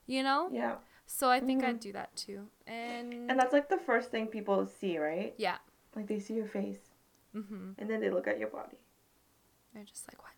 You 0.06 0.23
know. 0.23 0.49
yeah. 0.52 0.76
So 1.06 1.28
I 1.30 1.40
think 1.40 1.62
Mhm. 1.62 1.68
I'd 1.68 1.80
do 1.80 1.92
that 1.92 2.14
too. 2.16 2.49
And, 2.66 3.30
And 3.30 3.38
that's 3.38 3.52
like 3.52 3.68
the 3.68 3.78
first 3.78 4.11
thing 4.11 4.26
people 4.28 4.66
see, 4.66 4.99
right? 4.99 5.35
yeah. 5.38 5.59
Like 5.97 6.06
they 6.06 6.21
see 6.21 6.35
your 6.35 6.47
face 6.49 6.78
Mm-hmm. 7.35 7.73
and 7.78 7.90
then 7.90 8.00
they 8.00 8.11
look 8.11 8.26
at 8.28 8.38
your 8.38 8.49
body. 8.49 8.78
They're 9.75 9.85
just 9.85 10.06
like, 10.09 10.23
what? 10.23 10.33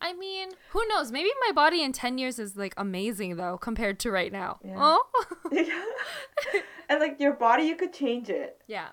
I 0.00 0.12
mean, 0.14 0.48
who 0.70 0.82
knows? 0.88 1.12
Maybe 1.12 1.30
my 1.46 1.52
body 1.52 1.82
in 1.82 1.92
10 1.92 2.18
years 2.18 2.38
is 2.38 2.56
like 2.56 2.74
amazing 2.76 3.36
though 3.36 3.56
compared 3.58 3.98
to 4.00 4.10
right 4.10 4.32
now. 4.32 4.58
Yeah. 4.64 4.76
Oh? 4.78 5.02
And 6.88 7.00
like 7.00 7.20
your 7.20 7.32
body, 7.32 7.64
you 7.64 7.76
could 7.76 7.92
change 7.92 8.28
it, 8.28 8.62
yeah. 8.66 8.88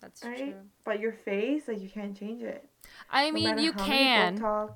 That's 0.00 0.24
right? 0.24 0.38
true. 0.38 0.54
But 0.84 1.00
your 1.00 1.12
face, 1.12 1.68
like 1.68 1.80
you 1.80 1.88
can't 1.88 2.16
change 2.18 2.42
it. 2.42 2.66
I 3.10 3.30
No 3.30 3.34
mean, 3.34 3.58
you 3.58 3.72
how 3.72 3.84
can. 3.84 4.34
Many 4.34 4.40
Botox, 4.40 4.70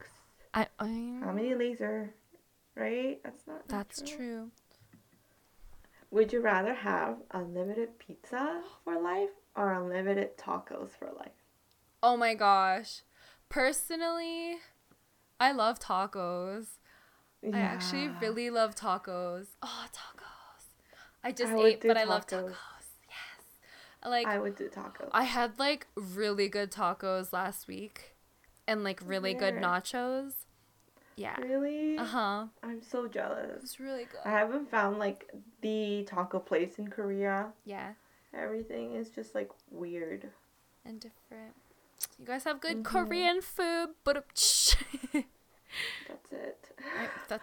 I, 0.52 0.66
I 0.78 1.20
how 1.24 1.32
many 1.32 1.54
laser, 1.54 2.14
right? 2.76 3.20
That's 3.24 3.46
not. 3.46 3.66
That's 3.68 4.00
natural. 4.00 4.18
true. 4.18 4.50
Would 6.10 6.32
you 6.32 6.40
rather 6.40 6.74
have 6.74 7.16
unlimited 7.32 7.98
pizza 7.98 8.62
for 8.84 9.00
life 9.00 9.30
or 9.56 9.72
unlimited 9.72 10.36
tacos 10.38 10.90
for 10.96 11.10
life? 11.18 11.32
Oh 12.02 12.16
my 12.16 12.34
gosh. 12.34 13.02
Personally, 13.48 14.58
I 15.40 15.52
love 15.52 15.80
tacos. 15.80 16.78
Yeah. 17.42 17.56
I 17.56 17.60
actually 17.60 18.08
really 18.20 18.48
love 18.50 18.74
tacos. 18.74 19.46
Oh, 19.62 19.86
tacos. 19.92 20.33
I 21.24 21.32
just 21.32 21.52
I 21.52 21.58
ate, 21.58 21.80
but 21.82 21.96
I 21.96 22.04
love 22.04 22.26
tacos. 22.26 22.50
tacos. 22.50 22.54
Yes. 23.08 24.10
Like, 24.10 24.26
I 24.26 24.38
would 24.38 24.56
do 24.56 24.68
tacos. 24.68 25.08
I 25.12 25.24
had 25.24 25.58
like 25.58 25.86
really 25.96 26.48
good 26.48 26.70
tacos 26.70 27.32
last 27.32 27.66
week 27.66 28.14
and 28.68 28.84
like 28.84 29.00
really 29.04 29.32
good 29.34 29.54
nachos. 29.54 30.34
Yeah. 31.16 31.36
Really? 31.40 31.96
Uh 31.96 32.04
huh. 32.04 32.44
I'm 32.62 32.82
so 32.82 33.06
jealous. 33.08 33.62
It's 33.62 33.80
really 33.80 34.04
good. 34.04 34.20
I 34.24 34.30
haven't 34.30 34.70
found 34.70 34.98
like 34.98 35.30
the 35.62 36.04
taco 36.06 36.38
place 36.40 36.78
in 36.78 36.88
Korea. 36.88 37.52
Yeah. 37.64 37.92
Everything 38.36 38.94
is 38.94 39.08
just 39.10 39.34
like 39.34 39.50
weird. 39.70 40.28
And 40.84 41.00
different. 41.00 41.54
You 42.18 42.26
guys 42.26 42.44
have 42.44 42.60
good 42.60 42.78
Mhm. 42.78 42.84
Korean 42.84 43.40
food, 43.40 43.90
but 44.04 44.16
That's 46.08 46.32
it. 46.32 46.68
I, 46.78 47.08
that, 47.28 47.40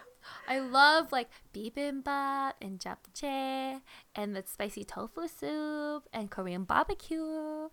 I 0.48 0.58
love 0.58 1.12
like 1.12 1.28
bibimbap 1.54 2.54
and 2.60 2.78
japchae 2.80 3.80
and 4.14 4.34
the 4.36 4.42
spicy 4.46 4.84
tofu 4.84 5.28
soup 5.28 6.08
and 6.12 6.30
Korean 6.30 6.64
barbecue. 6.64 7.68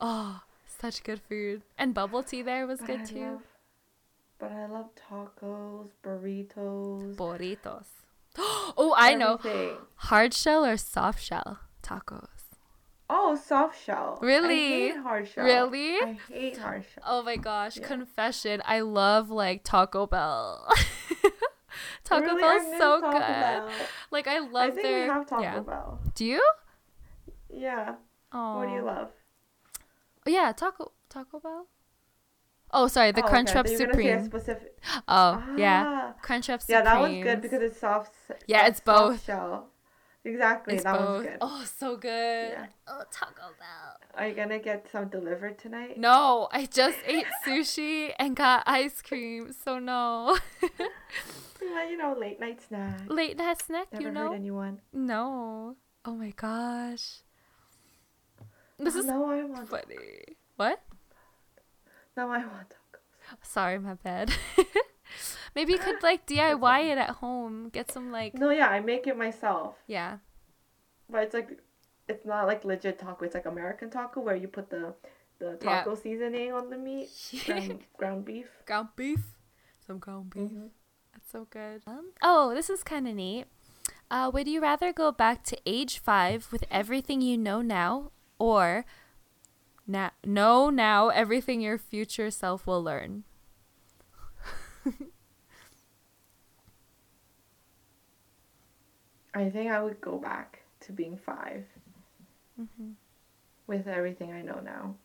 Oh, 0.00 0.42
such 0.66 1.02
good 1.02 1.20
food. 1.28 1.62
And 1.78 1.94
bubble 1.94 2.22
tea 2.22 2.42
there 2.42 2.66
was 2.66 2.80
But 2.80 2.86
good 2.86 3.00
I 3.00 3.04
too. 3.04 3.20
love- 3.20 3.42
but 4.38 4.50
I 4.50 4.66
love 4.66 4.90
tacos, 4.96 5.90
burritos. 6.02 7.14
Burritos. 7.16 7.86
Oh, 8.76 8.94
I 8.96 9.14
know. 9.14 9.38
Hard 9.96 10.34
shell 10.34 10.64
or 10.64 10.76
soft 10.76 11.22
shell 11.22 11.60
tacos? 11.82 12.28
Oh, 13.10 13.36
soft 13.36 13.80
shell. 13.84 14.18
Really? 14.22 14.88
I 14.90 14.92
hate 14.94 14.96
hard 15.02 15.28
shell. 15.28 15.44
Really? 15.44 15.96
I 16.02 16.18
hate 16.28 16.56
hard 16.56 16.84
shell. 16.92 17.04
Oh 17.06 17.22
my 17.22 17.36
gosh, 17.36 17.76
Yeah. 17.76 17.86
confession. 17.86 18.62
I 18.64 18.80
love 18.80 19.30
like 19.30 19.62
Taco 19.64 20.06
Bell. 20.06 20.66
Taco 22.12 22.26
Really? 22.26 22.40
Bell's 22.42 22.78
so 22.78 23.00
Taco 23.00 23.12
good. 23.12 23.20
Bell. 23.20 23.70
Like 24.10 24.26
I 24.28 24.36
I 24.36 24.38
love 24.40 24.74
think 24.74 24.82
their 24.86 25.00
we 25.02 25.08
have 25.08 25.26
Taco 25.26 25.42
yeah. 25.42 25.60
Bell. 25.60 26.00
Do 26.14 26.24
you? 26.24 26.42
Yeah. 27.52 27.94
Oh. 28.32 28.58
What 28.58 28.68
do 28.68 28.74
you 28.74 28.82
love? 28.82 29.10
Oh, 30.26 30.30
yeah, 30.30 30.52
Taco 30.52 30.92
Taco 31.08 31.40
Bell. 31.40 31.66
Oh, 32.74 32.86
sorry, 32.86 33.12
the 33.12 33.22
Oh, 33.22 33.28
Crunchwrap 33.28 33.66
okay. 33.66 33.76
They're 33.76 33.86
gonna 33.88 34.02
say 34.02 34.10
a 34.12 34.18
Supreme. 34.18 34.24
specific. 34.24 34.78
Oh, 35.06 35.42
yeah, 35.58 35.84
Ah. 35.86 36.14
Crunchwrap 36.24 36.60
Supreme. 36.62 36.78
Yeah, 36.78 36.82
that 36.82 37.00
one's 37.00 37.22
good 37.22 37.40
because 37.42 37.62
it's 37.62 37.78
soft. 37.78 38.14
Yeah, 38.46 38.66
it's 38.66 38.78
soft 38.82 38.86
both. 38.86 39.24
Shell. 39.24 39.68
Exactly, 40.24 40.74
it's 40.76 40.84
that 40.84 40.96
both. 40.98 41.08
one's 41.16 41.26
good. 41.26 41.38
Oh, 41.42 41.64
so 41.64 41.96
good. 41.96 42.52
Yeah. 42.52 42.66
Oh, 42.86 43.02
Taco 43.12 43.34
Bell. 43.58 43.96
Are 44.16 44.26
you 44.28 44.34
gonna 44.34 44.58
get 44.58 44.88
some 44.90 45.08
delivered 45.08 45.58
tonight? 45.58 45.98
No, 45.98 46.48
I 46.52 46.64
just 46.66 46.96
ate 47.04 47.26
sushi 47.44 48.14
and 48.18 48.34
got 48.36 48.62
ice 48.66 49.02
cream, 49.02 49.52
so 49.52 49.78
no. 49.78 50.38
You 51.62 51.96
know, 51.96 52.14
late 52.18 52.40
night 52.40 52.60
snack. 52.66 53.00
Late 53.08 53.36
night 53.36 53.62
snack, 53.62 53.92
Never 53.92 54.02
you 54.02 54.08
hurt 54.08 54.14
know? 54.14 54.32
anyone. 54.32 54.80
No. 54.92 55.76
Oh 56.04 56.14
my 56.14 56.30
gosh. 56.30 57.20
This 58.78 58.96
Oh, 58.96 58.98
is 58.98 59.04
now 59.06 59.24
I 59.30 59.44
want. 59.44 59.68
funny. 59.68 60.24
What? 60.56 60.82
Now 62.16 62.30
I 62.30 62.38
want 62.38 62.70
tacos. 62.70 63.36
Sorry, 63.42 63.78
my 63.78 63.94
bad. 63.94 64.32
Maybe 65.54 65.72
you 65.74 65.78
could 65.78 66.02
like 66.02 66.26
DIY 66.30 66.90
it 66.92 66.98
at 66.98 67.10
home. 67.22 67.68
Get 67.68 67.90
some 67.92 68.10
like 68.10 68.34
No, 68.34 68.50
yeah, 68.50 68.68
I 68.68 68.80
make 68.80 69.06
it 69.06 69.16
myself, 69.16 69.76
yeah. 69.86 70.18
but 71.08 71.22
it's 71.24 71.34
like, 71.34 71.60
it's 72.08 72.24
not 72.26 72.46
like 72.46 72.64
legit 72.64 72.98
taco. 72.98 73.24
It's 73.24 73.34
like 73.34 73.46
American 73.46 73.90
taco 73.90 74.20
where 74.20 74.34
you 74.36 74.48
put 74.48 74.70
the, 74.70 74.94
the 75.38 75.58
Yeah. 75.62 75.84
taco 75.84 75.94
seasoning 75.94 76.52
on 76.52 76.70
the 76.70 76.78
meat, 76.78 77.10
ground, 77.46 77.84
ground 77.98 78.24
beef. 78.24 78.48
ground 78.66 78.88
beef. 78.96 79.20
Some 79.86 79.98
ground 79.98 80.30
beef. 80.30 80.50
Mhm. 80.50 80.70
So 81.32 81.46
good. 81.48 81.80
Um, 81.86 82.10
oh, 82.22 82.54
this 82.54 82.68
is 82.68 82.82
kind 82.84 83.08
of 83.08 83.14
neat. 83.14 83.46
Uh, 84.10 84.30
would 84.32 84.46
you 84.46 84.60
rather 84.60 84.92
go 84.92 85.10
back 85.10 85.42
to 85.44 85.56
age 85.64 85.98
five 85.98 86.48
with 86.52 86.64
everything 86.70 87.22
you 87.22 87.38
know 87.38 87.62
now, 87.62 88.10
or 88.38 88.84
na- 89.86 90.10
know 90.24 90.68
now 90.68 91.08
everything 91.08 91.62
your 91.62 91.78
future 91.78 92.30
self 92.30 92.66
will 92.66 92.82
learn? 92.82 93.24
I 99.34 99.48
think 99.48 99.70
I 99.70 99.82
would 99.82 100.00
go 100.00 100.18
back 100.18 100.60
to 100.80 100.92
being 100.92 101.16
5 101.16 101.64
Mm-hmm. 102.60 102.90
with 103.66 103.88
everything 103.88 104.30
I 104.32 104.42
know 104.42 104.60
now. 104.62 104.96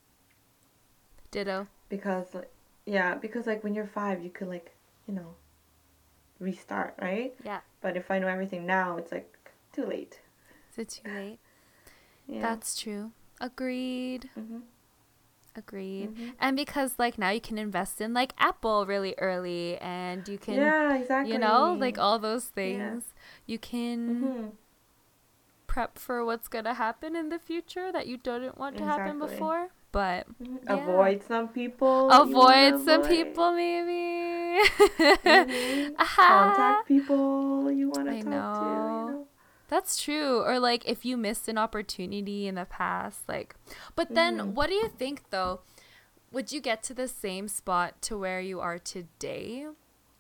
Ditto. 1.31 1.67
Because, 1.87 2.33
like, 2.33 2.51
yeah, 2.85 3.15
because 3.15 3.47
like 3.47 3.63
when 3.63 3.73
you're 3.73 3.87
five, 3.87 4.21
you 4.21 4.29
could 4.29 4.49
like, 4.49 4.75
you 5.07 5.13
know, 5.13 5.35
restart, 6.39 6.95
right? 7.01 7.33
Yeah. 7.43 7.61
But 7.81 7.95
if 7.97 8.09
I 8.11 8.19
know 8.19 8.27
everything 8.27 8.65
now, 8.65 8.97
it's 8.97 9.11
like 9.11 9.51
too 9.73 9.85
late. 9.85 10.19
Is 10.71 10.77
it 10.79 10.89
too 10.89 11.09
late? 11.11 11.39
Yeah. 12.27 12.41
That's 12.41 12.79
true. 12.79 13.11
Agreed. 13.39 14.29
hmm 14.35 14.59
Agreed. 15.55 16.15
Mhm. 16.15 16.33
And 16.39 16.55
because 16.55 16.93
like 16.99 17.17
now 17.17 17.31
you 17.31 17.41
can 17.41 17.57
invest 17.57 17.99
in 17.99 18.13
like 18.13 18.33
Apple 18.37 18.85
really 18.85 19.15
early, 19.17 19.77
and 19.79 20.27
you 20.27 20.37
can 20.37 20.55
yeah, 20.55 20.93
exactly. 20.95 21.33
you 21.33 21.39
know 21.39 21.75
like 21.79 21.97
all 21.97 22.19
those 22.19 22.45
things. 22.45 23.05
You 23.47 23.57
can 23.57 24.19
hmm 24.19 24.45
prep 25.65 25.97
for 25.99 26.23
what's 26.25 26.47
gonna 26.47 26.73
happen 26.75 27.15
in 27.15 27.29
the 27.29 27.39
future 27.39 27.91
that 27.91 28.07
you 28.07 28.17
didn't 28.17 28.57
want 28.57 28.77
to 28.77 28.83
happen 28.83 29.19
before. 29.19 29.69
But 29.91 30.27
Yeah. 30.39 30.75
Avoid 30.75 31.23
some 31.23 31.47
people. 31.47 32.09
avoid 32.11 32.79
some 32.85 33.01
avoid. 33.01 33.09
people 33.09 33.51
maybe. 33.53 34.46
Contact 35.97 36.87
people 36.87 37.71
you 37.71 37.89
want 37.89 38.07
to 38.07 38.23
talk 38.23 38.59
to. 38.59 38.65
You 38.65 39.05
know? 39.11 39.27
That's 39.69 40.01
true. 40.01 40.41
Or 40.41 40.59
like 40.59 40.87
if 40.87 41.05
you 41.05 41.17
missed 41.17 41.47
an 41.47 41.57
opportunity 41.57 42.47
in 42.47 42.55
the 42.55 42.65
past, 42.65 43.27
like 43.27 43.55
but 43.95 44.13
then 44.15 44.37
Mhm. 44.39 44.53
what 44.53 44.67
do 44.69 44.75
you 44.75 44.89
think 44.89 45.29
though? 45.29 45.61
Would 46.31 46.51
you 46.51 46.59
get 46.61 46.83
to 46.83 46.93
the 46.93 47.07
same 47.07 47.47
spot 47.47 48.01
to 48.03 48.17
where 48.17 48.41
you 48.41 48.59
are 48.59 48.77
today? 48.79 49.65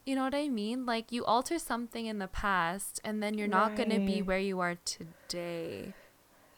You 0.05 0.15
know 0.15 0.23
what 0.23 0.35
I 0.35 0.47
mean? 0.47 0.85
Like 0.85 1.11
you 1.11 1.25
alter 1.25 1.59
something 1.59 2.05
in 2.05 2.19
the 2.19 2.27
past 2.29 3.01
and 3.03 3.21
then 3.21 3.37
you're 3.37 3.47
not 3.47 3.75
going 3.75 3.89
to 3.89 3.99
be 3.99 4.21
where 4.21 4.39
you 4.39 4.59
are 4.61 4.75
today. 4.85 5.93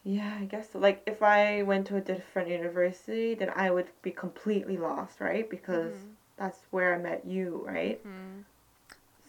Yeah, 0.03 0.38
I 0.39 0.45
guess 0.45 0.71
so. 0.71 0.79
Like 0.79 1.01
if 1.07 1.21
I 1.24 1.63
went 1.63 1.88
to 1.88 1.95
a 1.98 2.01
different 2.01 2.50
university, 2.50 3.33
then 3.36 3.51
I 3.55 3.71
would 3.71 3.89
be 4.01 4.12
completely 4.12 4.77
lost, 4.77 5.19
right? 5.19 5.50
Because 5.50 5.93
Mhm. 5.93 6.15
That's 6.39 6.60
where 6.72 6.96
I 6.96 6.98
met 6.98 7.25
you, 7.25 7.62
right? 7.65 8.01
Mhm. 8.03 8.46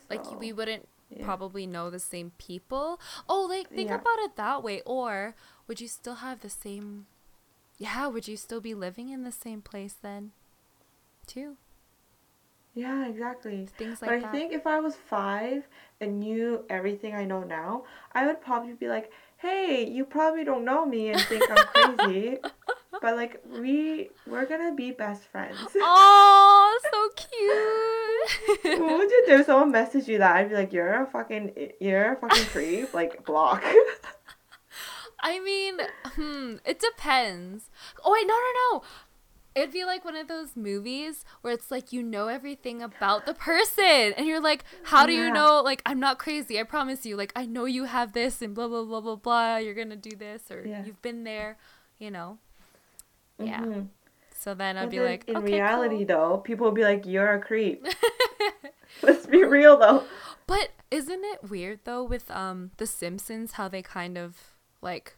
Like 0.09 0.25
we 0.41 0.53
wouldn't 0.53 0.89
Yeah. 1.11 1.25
probably 1.25 1.67
know 1.67 1.91
the 1.91 1.99
same 1.99 2.33
people. 2.39 3.01
Oh, 3.29 3.47
like 3.47 3.69
think 3.69 3.91
Yeah. 3.91 3.97
about 3.97 4.19
it 4.21 4.37
that 4.37 4.63
way. 4.63 4.81
Or 4.87 5.35
would 5.67 5.81
you 5.81 5.89
still 5.89 6.17
have 6.17 6.41
the 6.41 6.51
same? 6.51 7.07
Yeah, 7.79 8.07
would 8.09 8.29
you 8.29 8.37
still 8.37 8.61
be 8.61 8.75
living 8.75 9.09
in 9.09 9.25
the 9.25 9.33
same 9.33 9.63
place 9.63 9.95
then? 10.01 10.33
Too 11.27 11.57
Yeah, 12.75 13.07
exactly. 13.07 13.67
things 13.77 14.01
But 14.01 14.11
I 14.11 14.21
that. 14.21 14.33
think 14.33 14.53
if 14.53 14.67
I 14.67 14.81
was 14.81 14.97
five 14.97 15.67
and 16.01 16.21
knew 16.21 16.65
everything 16.71 17.15
I 17.15 17.25
know 17.25 17.43
now, 17.43 17.85
I 18.13 18.27
would 18.27 18.41
probably 18.41 18.75
be 18.75 18.89
like, 18.89 19.11
"Hey, 19.39 19.85
you 19.89 20.05
probably 20.05 20.45
don't 20.45 20.65
know 20.65 20.87
me 20.87 21.11
and 21.11 21.27
think 21.29 21.51
I'm 21.51 21.67
crazy, 21.67 22.39
but 23.01 23.17
like 23.17 23.43
we 23.49 24.11
we're 24.27 24.47
gonna 24.47 24.75
be 24.75 24.91
best 24.93 25.25
friends." 25.25 25.59
oh, 25.77 26.81
so 26.93 27.09
cute. 27.17 28.81
what 28.81 28.99
would 28.99 29.11
you 29.11 29.25
do 29.27 29.35
if 29.41 29.47
someone 29.47 29.73
messaged 29.73 30.09
you 30.09 30.19
that? 30.19 30.37
I'd 30.37 30.49
be 30.49 30.55
like, 30.55 30.73
"You're 30.73 31.03
a 31.03 31.07
fucking 31.07 31.73
you're 31.81 32.13
a 32.13 32.17
fucking 32.17 32.47
creep." 32.47 32.93
Like 32.95 33.25
block. 33.25 33.63
I 35.23 35.39
mean, 35.41 35.79
hmm, 36.05 36.57
it 36.65 36.81
depends. 36.81 37.71
Oh 38.05 38.13
wait, 38.13 38.27
no, 38.27 38.35
no, 38.35 38.79
no. 38.79 38.83
It'd 39.55 39.73
be 39.73 39.85
like 39.85 40.05
one 40.05 40.15
of 40.17 40.29
those 40.29 40.57
movies 40.57 41.25
where 41.41 41.53
it's 41.53 41.71
like 41.71 41.93
you 41.93 42.03
know 42.03 42.29
everything 42.29 42.81
about 42.83 43.27
the 43.27 43.35
person, 43.35 44.15
and 44.17 44.27
you're 44.27 44.41
like, 44.41 44.65
"How 44.85 45.07
do 45.07 45.13
you 45.13 45.31
know?" 45.33 45.61
Like, 45.63 45.83
I'm 45.85 45.99
not 46.01 46.19
crazy. 46.19 46.59
I 46.59 46.63
promise 46.63 47.05
you. 47.05 47.17
Like, 47.17 47.33
I 47.37 47.47
know 47.47 47.65
you 47.65 47.85
have 47.85 48.13
this, 48.13 48.41
and 48.43 48.55
blah 48.55 48.69
blah 48.69 48.85
blah 48.85 49.01
blah 49.01 49.17
blah. 49.17 49.57
You're 49.57 49.75
gonna 49.75 49.97
do 49.97 50.17
this, 50.17 50.51
or 50.51 50.65
Yeah. 50.65 50.85
you've 50.85 51.03
been 51.03 51.25
there. 51.25 51.59
You 51.99 52.11
know. 52.11 52.39
Yeah. 53.47 53.61
Mhm. 53.61 53.89
So 54.35 54.55
then 54.55 54.77
I'd 54.79 54.89
be 54.91 54.99
then 54.99 55.07
like, 55.07 55.29
in 55.29 55.37
okay, 55.39 55.53
reality, 55.55 55.99
cool. 55.99 56.07
though, 56.07 56.37
people 56.39 56.67
would 56.67 56.75
be 56.75 56.83
like, 56.85 57.05
"You're 57.07 57.35
a 57.35 57.41
creep." 57.41 57.87
Let's 59.03 59.27
be 59.27 59.45
real, 59.45 59.79
though. 59.79 60.05
But 60.47 60.71
isn't 60.91 61.23
it 61.25 61.49
weird 61.49 61.81
though 61.85 62.03
with 62.03 62.31
um 62.31 62.71
The 62.79 62.87
Simpsons 62.87 63.53
how 63.53 63.69
they 63.69 63.83
kind 63.83 64.19
of 64.19 64.55
like, 64.83 65.17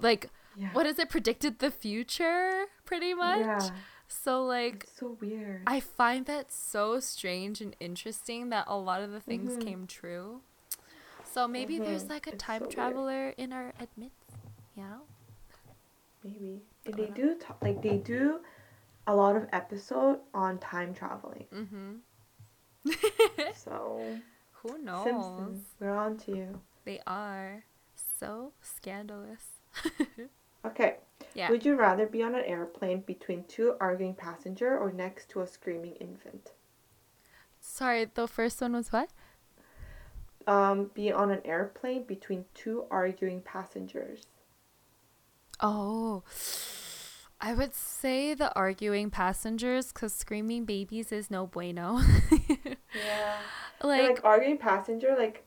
like 0.00 0.30
Yeah. 0.54 0.68
what 0.72 0.86
is 0.86 0.98
it 0.98 1.08
predicted 1.10 1.58
the 1.58 1.70
future 1.70 2.66
pretty 2.84 3.12
much? 3.14 3.40
Yeah. 3.40 3.70
So 4.08 4.44
like 4.44 4.84
It's 4.84 4.98
so 5.00 5.16
weird. 5.20 5.62
I 5.66 5.80
find 5.80 6.26
that 6.26 6.52
so 6.52 7.00
strange 7.00 7.60
and 7.60 7.74
interesting 7.80 8.50
that 8.50 8.66
a 8.68 8.76
lot 8.78 9.02
of 9.02 9.10
the 9.10 9.20
things 9.20 9.56
Mhm. 9.56 9.60
came 9.64 9.86
true. 9.88 10.42
So 11.24 11.48
maybe 11.48 11.78
there's 11.78 12.04
Mhm. 12.04 12.10
like 12.10 12.26
a 12.28 12.34
It's 12.34 12.42
time 12.44 12.60
so 12.60 12.66
weird. 12.66 12.74
traveler 12.74 13.28
in 13.36 13.52
our 13.52 13.72
admits, 13.80 14.30
you 14.76 14.84
know? 14.84 15.00
Maybe. 16.22 16.62
They 16.92 17.06
do 17.06 17.34
t- 17.34 17.46
like 17.62 17.82
they 17.82 17.96
do 17.98 18.40
a 19.06 19.14
lot 19.14 19.36
of 19.36 19.46
episode 19.52 20.20
on 20.34 20.58
time 20.58 20.94
traveling. 20.94 21.46
Mm-hmm. 21.54 21.92
So 23.54 24.00
Who 24.62 24.78
knows? 24.78 25.04
Simpsons, 25.04 25.64
we're 25.80 25.96
on 25.96 26.16
to 26.18 26.36
you. 26.36 26.60
They 26.84 27.00
are 27.06 27.64
so 28.18 28.52
scandalous. 28.60 29.60
Okay. 30.64 30.96
yeah. 31.34 31.48
Would 31.48 31.64
you 31.64 31.76
rather 31.76 32.06
be 32.06 32.24
on 32.24 32.34
an 32.34 32.44
airplane 32.44 33.00
between 33.06 33.44
two 33.44 33.74
arguing 33.80 34.14
passenger 34.14 34.76
or 34.76 34.90
next 34.90 35.28
to 35.30 35.40
a 35.40 35.46
screaming 35.46 35.94
infant? 36.00 36.50
Sorry, 37.60 38.04
the 38.12 38.26
first 38.26 38.60
one 38.60 38.72
was 38.72 38.90
what? 38.92 39.10
Um, 40.48 40.90
be 40.92 41.12
on 41.12 41.30
an 41.30 41.40
airplane 41.44 42.02
between 42.02 42.46
two 42.54 42.84
arguing 42.90 43.42
passengers. 43.42 44.22
Oh, 45.60 46.22
I 47.40 47.52
would 47.54 47.74
say 47.74 48.32
the 48.34 48.54
arguing 48.54 49.10
passengers 49.10 49.92
because 49.92 50.12
screaming 50.14 50.64
babies 50.64 51.12
is 51.12 51.30
no 51.30 51.46
bueno. 51.46 52.00
Yeah. 52.94 53.36
like, 53.84 54.08
like 54.08 54.24
arguing 54.24 54.56
passenger, 54.56 55.14
like 55.18 55.42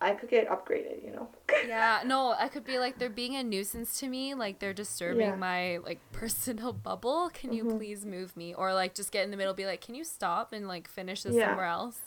I 0.00 0.14
could 0.14 0.28
get 0.28 0.48
upgraded, 0.48 1.02
you 1.04 1.12
know. 1.12 1.28
yeah, 1.68 2.02
no, 2.04 2.34
I 2.36 2.48
could 2.48 2.64
be 2.64 2.78
like, 2.80 2.98
they're 2.98 3.08
being 3.08 3.36
a 3.36 3.44
nuisance 3.44 4.00
to 4.00 4.08
me. 4.08 4.34
Like, 4.34 4.58
they're 4.58 4.74
disturbing 4.74 5.20
Yeah. 5.20 5.36
my 5.36 5.78
like 5.78 6.00
personal 6.12 6.72
bubble. 6.72 7.30
Can 7.32 7.52
you 7.52 7.64
Mhm. 7.64 7.78
please 7.78 8.04
move 8.04 8.36
me? 8.36 8.52
Or 8.52 8.74
like, 8.74 8.94
just 8.96 9.12
get 9.12 9.24
in 9.24 9.30
the 9.30 9.36
middle, 9.36 9.54
be 9.54 9.64
like, 9.64 9.80
can 9.80 9.94
you 9.94 10.02
stop 10.04 10.52
and 10.52 10.66
like 10.66 10.88
finish 10.88 11.22
this 11.22 11.36
Yeah. 11.36 11.50
somewhere 11.50 11.66
else? 11.66 12.00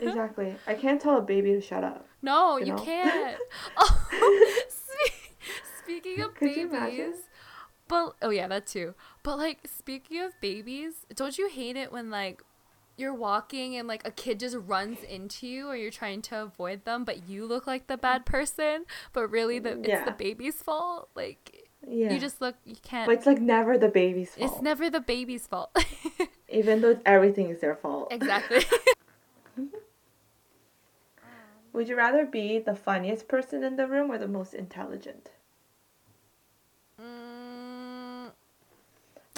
exactly. 0.00 0.56
I 0.66 0.72
can't 0.74 1.00
tell 1.00 1.18
a 1.18 1.22
baby 1.22 1.52
to 1.52 1.60
shut 1.60 1.84
up. 1.84 2.06
No, 2.22 2.56
You 2.56 2.66
you, 2.66 2.72
know? 2.72 2.82
can't. 2.82 3.38
oh, 3.76 4.62
speaking 5.98 6.20
of 6.24 6.34
babies, 6.38 7.14
but 7.88 8.14
oh 8.22 8.30
yeah, 8.30 8.46
that 8.48 8.66
too. 8.66 8.94
But 9.22 9.38
like 9.38 9.58
speaking 9.66 10.20
of 10.22 10.32
babies, 10.40 11.06
don't 11.14 11.36
you 11.38 11.48
hate 11.48 11.76
it 11.76 11.92
when 11.92 12.10
like 12.10 12.42
you're 12.96 13.14
walking 13.14 13.76
and 13.76 13.88
like 13.88 14.06
a 14.06 14.10
kid 14.10 14.38
just 14.40 14.56
runs 14.66 15.02
into 15.02 15.46
you 15.46 15.68
or 15.68 15.74
you're 15.76 15.90
trying 15.90 16.20
to 16.22 16.42
avoid 16.42 16.84
them, 16.84 17.04
but 17.04 17.28
you 17.28 17.46
look 17.46 17.66
like 17.66 17.86
the 17.86 17.96
bad 17.96 18.26
person, 18.26 18.84
but 19.12 19.28
really 19.30 19.58
the 19.58 19.78
it's 19.78 19.88
Yeah. 19.88 20.04
the 20.04 20.10
baby's 20.12 20.56
fault. 20.62 21.08
Like 21.14 21.66
Yeah. 21.86 22.12
you 22.12 22.20
just 22.20 22.40
look 22.42 22.56
you 22.64 22.76
can't. 22.82 23.06
but 23.06 23.16
it's 23.16 23.26
like 23.26 23.40
never 23.40 23.78
the 23.78 23.88
baby's 23.88 24.34
fault. 24.34 24.52
it's 24.52 24.60
never 24.62 24.90
the 24.90 25.00
baby's 25.00 25.46
fault. 25.46 25.70
Even 26.48 26.80
though 26.82 26.98
everything 27.06 27.48
is 27.48 27.60
their 27.60 27.74
fault. 27.76 28.08
exactly. 28.12 28.64
Would 31.72 31.88
you 31.88 31.96
rather 31.96 32.26
be 32.26 32.58
the 32.58 32.74
funniest 32.74 33.28
person 33.28 33.62
in 33.62 33.76
the 33.76 33.86
room 33.86 34.10
or 34.10 34.18
the 34.18 34.26
most 34.28 34.54
intelligent? 34.54 35.30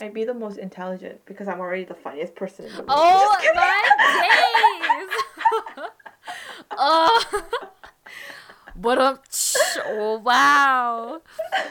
I'd 0.03 0.13
be 0.13 0.25
the 0.25 0.35
most 0.35 0.59
intelligent 0.59 1.25
because 1.27 1.47
I'm 1.47 1.61
already 1.61 1.85
the 1.85 1.95
funniest 1.95 2.35
person 2.35 2.65
in 2.65 2.73
the 2.73 2.79
room. 2.79 2.87
Oh 2.89 3.37
my 3.55 5.07
days! 5.79 5.89
oh, 6.73 7.45
what 8.75 8.99
a 8.99 9.21
oh 9.87 10.19
wow! 10.19 11.23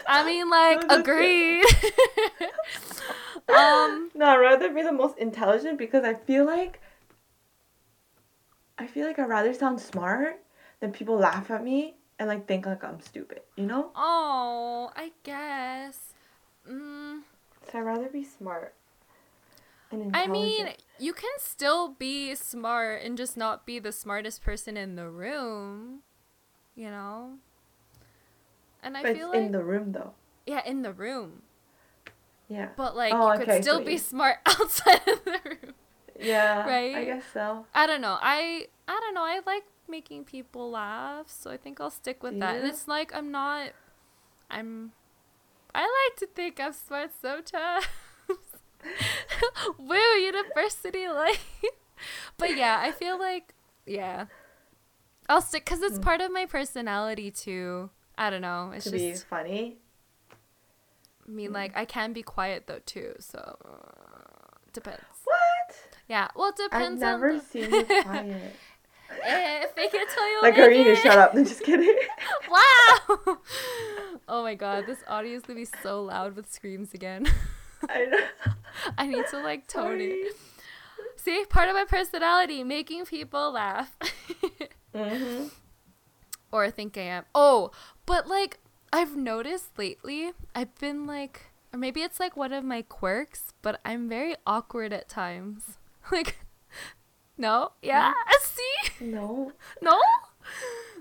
I 0.08 0.26
mean, 0.26 0.50
like, 0.50 0.82
No, 0.88 1.02
agreed. 1.02 1.66
um, 3.50 4.10
No, 4.16 4.28
I'd 4.28 4.38
rather 4.38 4.74
be 4.74 4.82
the 4.82 4.94
most 4.94 5.18
intelligent 5.18 5.78
because 5.78 6.06
I 6.06 6.14
feel 6.14 6.46
like 6.46 6.80
I 8.78 8.88
feel 8.88 9.08
like 9.08 9.20
I'd 9.20 9.28
rather 9.28 9.54
sound 9.54 9.82
smart 9.82 10.42
than 10.80 10.94
people 10.94 11.18
laugh 11.18 11.52
at 11.52 11.66
me 11.66 11.96
and 12.18 12.30
like 12.30 12.48
think 12.48 12.66
like 12.66 12.82
I'm 12.82 13.02
stupid, 13.02 13.42
you 13.58 13.66
know? 13.66 13.92
oh, 13.94 14.90
I 14.96 15.12
guess. 15.24 16.14
Mm, 16.70 17.24
So 17.72 17.80
I'd 17.80 17.82
rather 17.82 18.10
be 18.10 18.24
smart 18.24 18.74
and 19.92 20.16
I 20.16 20.26
mean, 20.28 20.70
you 21.00 21.12
can 21.14 21.32
still 21.38 21.90
be 21.90 22.34
smart 22.36 23.02
and 23.04 23.18
just 23.18 23.36
not 23.36 23.66
be 23.66 23.78
the 23.78 23.92
smartest 23.92 24.42
person 24.42 24.78
in 24.78 24.96
the 24.96 25.10
room. 25.10 26.00
You 26.76 26.90
know. 26.90 27.34
And 28.84 28.96
I 28.96 29.04
but 29.04 29.16
feel 29.18 29.30
like 29.30 29.38
in 29.40 29.52
the 29.52 29.64
room 29.64 29.92
though. 29.92 30.14
yeah, 30.46 30.62
in 30.66 30.82
the 30.82 30.94
room. 30.94 31.42
Yeah. 32.48 32.70
But 32.78 32.96
like 32.96 33.14
Oh, 33.14 33.34
you 33.34 33.42
okay, 33.42 33.46
could 33.56 33.64
still 33.64 33.78
what 33.80 33.86
be 33.86 33.94
you- 33.94 33.98
smart 34.14 34.38
outside 34.46 35.02
of 35.08 35.26
the 35.26 35.40
room. 35.44 35.74
Yeah. 36.20 36.66
Right? 36.66 36.96
I 36.96 37.04
guess 37.04 37.24
so. 37.34 37.66
I 37.76 37.86
don't 37.86 38.02
know. 38.02 38.18
I 38.22 38.68
I 38.88 39.00
don't 39.02 39.14
know. 39.14 39.24
I 39.24 39.42
like 39.46 39.64
making 39.90 40.24
people 40.24 40.72
laugh, 40.72 41.26
so 41.28 41.52
I 41.52 41.58
think 41.58 41.82
I'll 41.82 41.92
stick 41.92 42.24
with 42.24 42.34
Do 42.34 42.40
that. 42.40 42.58
And 42.58 42.68
it's 42.68 42.88
like 42.88 43.14
I'm 43.14 43.30
not 43.32 43.72
I'm 44.50 44.94
I 45.74 45.82
like 45.82 46.20
to 46.20 46.28
think 46.28 46.60
I'm 46.60 46.74
smart 46.74 47.12
sometimes. 47.22 47.86
Woo, 49.78 49.96
university 49.96 51.08
life. 51.08 51.62
but 52.38 52.56
yeah, 52.58 52.80
I 52.82 52.92
feel 52.92 53.18
like 53.20 53.54
yeah. 53.86 54.26
I'll 55.30 55.42
stick 55.42 55.66
cuz 55.66 55.82
it's 55.82 56.00
Mm. 56.00 56.04
part 56.04 56.22
of 56.22 56.32
my 56.32 56.46
personality 56.46 57.32
too. 57.32 57.90
I 58.18 58.30
don't 58.30 58.42
know. 58.42 58.72
It's 58.76 58.86
to 58.86 58.92
just 58.92 59.24
be 59.24 59.30
funny. 59.30 59.78
I 61.28 61.30
mean 61.32 61.54
like 61.54 61.72
I 61.76 61.86
can 61.86 62.12
be 62.14 62.24
quiet 62.24 62.68
though 62.68 62.80
too, 62.86 63.14
so 63.20 63.58
depends. 64.74 65.04
What? 65.24 65.76
Yeah, 66.08 66.28
well, 66.36 66.50
it 66.50 66.58
depends. 66.58 67.02
I've 67.02 67.20
never 67.20 67.30
on 67.32 67.38
the... 67.38 67.44
seen 67.44 67.72
you 67.74 67.86
quiet. 68.04 68.56
Eh, 69.24 69.66
fake 69.76 69.94
it 69.94 70.10
till 70.14 70.28
you 70.30 70.42
like, 70.42 70.58
are 70.58 70.72
you 70.72 70.96
shut 70.96 71.18
up? 71.18 71.34
I'm 71.36 71.46
just 71.46 71.64
kidding. 71.64 71.96
Wow! 72.50 73.38
Oh 74.28 74.44
my 74.44 74.56
god, 74.56 74.86
this 74.88 75.00
audio 75.08 75.34
is 75.34 75.44
gonna 75.44 75.60
be 75.60 75.66
so 75.84 76.04
loud 76.04 76.36
with 76.36 76.52
screams 76.52 76.94
again. 76.94 77.28
I 77.90 78.06
know. 78.06 78.54
I 78.98 79.08
need 79.08 79.26
to 79.32 79.40
like 79.40 79.68
tone 79.68 79.84
Sorry. 80.00 80.06
it. 80.12 80.36
See, 81.18 81.46
part 81.50 81.68
of 81.70 81.76
my 81.76 81.86
personality, 81.86 82.64
making 82.64 83.06
people 83.06 83.52
laugh. 83.52 83.96
Mm-hmm. 84.94 85.48
or 86.52 86.70
think 86.70 86.98
I 86.98 87.02
am. 87.04 87.24
Oh, 87.34 87.72
but 88.06 88.28
like 88.28 88.60
I've 88.92 89.16
noticed 89.16 89.78
lately, 89.80 90.32
I've 90.54 90.76
been 90.80 91.08
like, 91.08 91.44
or 91.74 91.80
maybe 91.80 92.02
it's 92.02 92.20
like 92.20 92.36
one 92.36 92.52
of 92.52 92.66
my 92.66 92.82
quirks, 92.82 93.54
but 93.62 93.80
I'm 93.86 94.10
very 94.10 94.36
awkward 94.46 94.92
at 94.94 95.08
times. 95.08 95.78
Like, 96.12 96.40
no, 97.38 97.72
yeah, 97.82 98.12
see, 98.42 99.06
No. 99.06 99.54
no, 99.82 99.98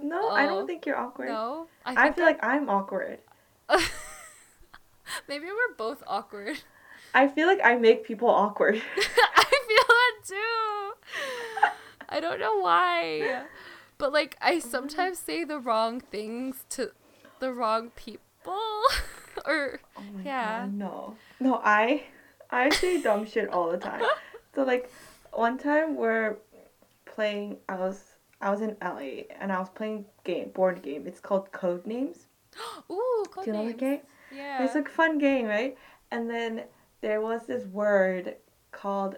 No, 0.03 0.29
I 0.31 0.45
Oh, 0.45 0.49
don't 0.49 0.67
think 0.67 0.87
you're 0.87 0.97
awkward. 0.99 1.29
no. 1.29 1.67
I, 1.85 1.95
think 2.05 2.17
feel 2.17 2.25
like 2.25 2.43
I'm 2.43 2.69
awkward. 2.69 3.19
maybe 5.29 5.47
we're 5.47 5.75
both 5.77 6.03
awkward. 6.07 6.63
I 7.15 7.29
feel 7.29 7.47
like 7.47 7.61
I 7.65 7.77
make 7.77 8.05
people 8.05 8.29
awkward. 8.29 8.77
I 8.97 9.45
feel 9.69 9.87
that 9.89 10.13
too. 10.27 11.71
I 12.09 12.21
don't 12.21 12.39
know 12.41 12.61
why. 12.61 13.45
But 13.99 14.13
like 14.13 14.37
I 14.41 14.59
sometimes 14.59 15.19
say 15.19 15.45
the 15.45 15.59
wrong 15.59 16.01
things 16.01 16.65
to 16.71 16.93
the 17.41 17.53
wrong 17.53 17.91
people. 17.97 18.23
or 19.47 19.81
Oh 19.97 20.03
Yeah. 20.25 20.61
God, 20.63 20.75
no. 20.75 21.17
No, 21.41 21.61
I 21.65 22.05
I 22.51 22.71
say 22.71 23.01
dumb 23.03 23.27
shit 23.27 23.49
all 23.51 23.71
the 23.71 23.79
time. 23.79 24.03
So 24.55 24.63
like 24.65 24.91
one 25.33 25.59
time 25.59 25.97
we're 25.97 26.37
playing 27.07 27.59
I 27.69 27.75
was 27.77 28.10
I 28.41 28.51
was 28.51 28.61
in 28.61 28.77
LA 28.83 29.25
and 29.39 29.53
I 29.53 29.59
was 29.59 29.69
playing 29.69 30.07
game 30.25 30.51
board 30.51 30.83
game. 30.83 31.07
It's 31.07 31.21
called 31.21 31.53
Code 31.53 31.87
Names. 31.87 32.27
ooh, 32.91 33.25
code 33.31 33.45
Do 33.45 33.51
you 33.51 33.57
know 33.57 33.67
the 33.67 33.75
game? 33.75 34.01
Yeah. 34.35 34.65
It's 34.65 34.75
a 34.75 34.85
fun 34.85 35.19
game, 35.19 35.47
right? 35.47 35.77
And 36.11 36.29
then 36.31 36.65
there 37.01 37.21
was 37.21 37.47
this 37.47 37.67
word 37.67 38.37
called 38.73 39.17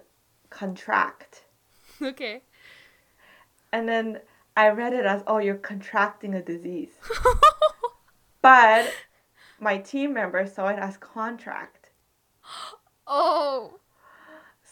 contract. 0.50 1.44
okay. 2.02 2.42
And 3.72 3.88
then 3.88 4.20
I 4.56 4.68
read 4.68 4.92
it 4.92 5.06
as, 5.06 5.22
oh, 5.26 5.38
you're 5.38 5.54
contracting 5.54 6.34
a 6.34 6.42
disease. 6.42 6.90
But 8.42 8.92
my 9.60 9.78
team 9.78 10.12
member 10.12 10.46
saw 10.46 10.68
it 10.68 10.78
as 10.78 10.96
contract. 10.96 11.90
oh. 13.06 13.78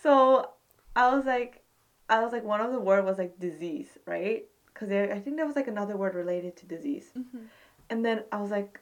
So 0.02 0.50
I 0.96 1.14
was 1.14 1.24
like, 1.24 1.59
I 2.10 2.22
was 2.22 2.32
like, 2.32 2.44
one 2.44 2.60
of 2.60 2.72
the 2.72 2.80
word 2.80 3.04
was 3.04 3.18
like 3.18 3.38
disease, 3.38 3.98
right? 4.04 4.44
Because 4.66 4.90
I 4.90 5.20
think 5.20 5.36
there 5.36 5.46
was 5.46 5.56
like 5.56 5.68
another 5.68 5.96
word 5.96 6.14
related 6.14 6.56
to 6.58 6.66
disease. 6.66 7.10
Mhm. 7.16 7.46
And 7.88 8.04
then 8.04 8.24
I 8.32 8.40
was 8.40 8.50
like, 8.50 8.80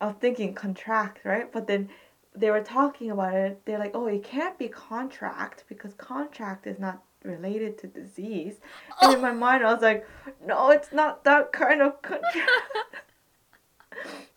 I 0.00 0.06
was 0.06 0.16
thinking 0.20 0.54
contract, 0.54 1.24
right? 1.24 1.50
But 1.50 1.66
then 1.66 1.88
they 2.34 2.50
were 2.50 2.62
talking 2.62 3.10
about 3.10 3.34
it. 3.34 3.62
They're 3.64 3.78
like, 3.78 3.92
oh, 3.94 4.06
it 4.06 4.22
can't 4.22 4.58
be 4.58 4.68
contract 4.68 5.64
because 5.68 5.94
contract 5.94 6.66
is 6.66 6.78
not 6.78 7.02
related 7.22 7.78
to 7.78 7.86
disease. 7.86 8.60
And 9.00 9.14
in 9.14 9.20
my 9.20 9.32
mind, 9.32 9.64
I 9.64 9.72
was 9.72 9.82
like, 9.82 10.06
no, 10.44 10.70
it's 10.70 10.92
not 10.92 11.24
that 11.24 11.52
kind 11.52 11.80
of 11.80 12.00
contract. 12.02 12.36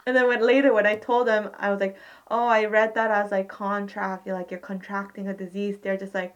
and 0.06 0.15
then 0.15 0.28
when 0.28 0.41
later 0.41 0.73
when 0.73 0.88
I 0.88 0.95
told 0.95 1.28
them, 1.28 1.52
I 1.58 1.71
was 1.71 1.82
like, 1.82 1.97
oh, 2.30 2.47
I 2.47 2.65
read 2.65 2.95
that 2.95 3.12
as 3.12 3.32
like 3.32 3.49
contract. 3.49 4.25
You're 4.25 4.36
like 4.36 4.49
you're 4.49 4.62
contracting 4.62 5.28
a 5.28 5.34
disease. 5.34 5.78
They're 5.82 5.97
just 5.97 6.15
like, 6.15 6.34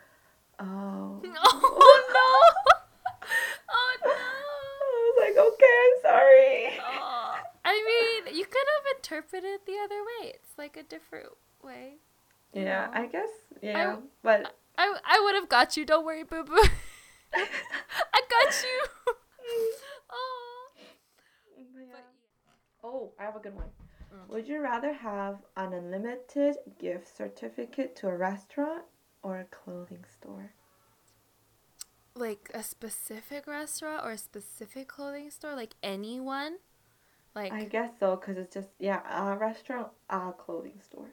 oh. 0.59 1.21
Oh 1.75 2.01
no. 2.13 2.79
Oh 3.75 3.97
no. 4.05 4.11
I 4.11 5.11
was 5.15 5.17
like, 5.19 5.37
okay, 5.47 5.75
I'm 5.83 6.01
sorry. 6.01 6.79
Oh, 6.81 7.35
I 7.65 7.73
mean, 8.25 8.35
you 8.35 8.45
could 8.45 8.67
have 8.75 8.97
interpreted 8.97 9.61
the 9.65 9.77
other 9.83 10.01
way. 10.01 10.33
It's 10.35 10.57
like 10.57 10.77
a 10.77 10.83
different 10.83 11.29
way. 11.63 11.95
Yeah, 12.53 12.85
know? 12.85 12.91
I 12.93 13.07
guess. 13.07 13.29
Yeah, 13.61 13.97
but 14.21 14.53
I 14.77 14.93
I 15.05 15.21
would 15.23 15.35
have 15.35 15.49
got 15.49 15.75
you. 15.77 15.85
Don't 15.85 16.05
worry, 16.05 16.23
boo 16.23 16.43
boo. 16.43 16.63
I 17.33 18.21
got 18.29 18.63
you. 18.63 19.13
oh. 20.11 20.53
Oh, 22.83 23.11
I 23.17 23.23
have 23.23 23.35
a 23.35 23.39
good 23.39 23.55
one. 23.55 23.69
Mm. 24.13 24.29
Would 24.29 24.47
you 24.47 24.59
rather 24.59 24.93
have 24.93 25.37
an 25.55 25.73
unlimited 25.73 26.57
gift 26.79 27.15
certificate 27.15 27.95
to 27.97 28.07
a 28.07 28.15
restaurant 28.15 28.83
or 29.23 29.39
a 29.39 29.45
clothing 29.45 30.05
store? 30.07 30.51
like 32.15 32.49
a 32.53 32.63
specific 32.63 33.47
restaurant 33.47 34.03
or 34.03 34.11
a 34.11 34.17
specific 34.17 34.87
clothing 34.87 35.29
store, 35.29 35.55
like 35.55 35.75
anyone. 35.81 36.57
Like 37.35 37.51
I 37.51 37.65
guess 37.65 37.91
so, 37.99 38.15
because 38.15 38.37
it's 38.37 38.53
just, 38.53 38.69
yeah, 38.79 39.01
a 39.09 39.37
restaurant, 39.37 39.87
a 40.09 40.31
clothing 40.37 40.79
store. 40.83 41.09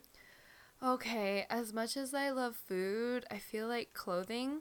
Okay, 0.83 1.47
as 1.49 1.73
much 1.73 1.97
as 1.97 2.13
I 2.15 2.31
love 2.31 2.57
food, 2.57 3.25
I 3.31 3.39
feel 3.39 3.67
like 3.69 3.95
clothing, 3.95 4.61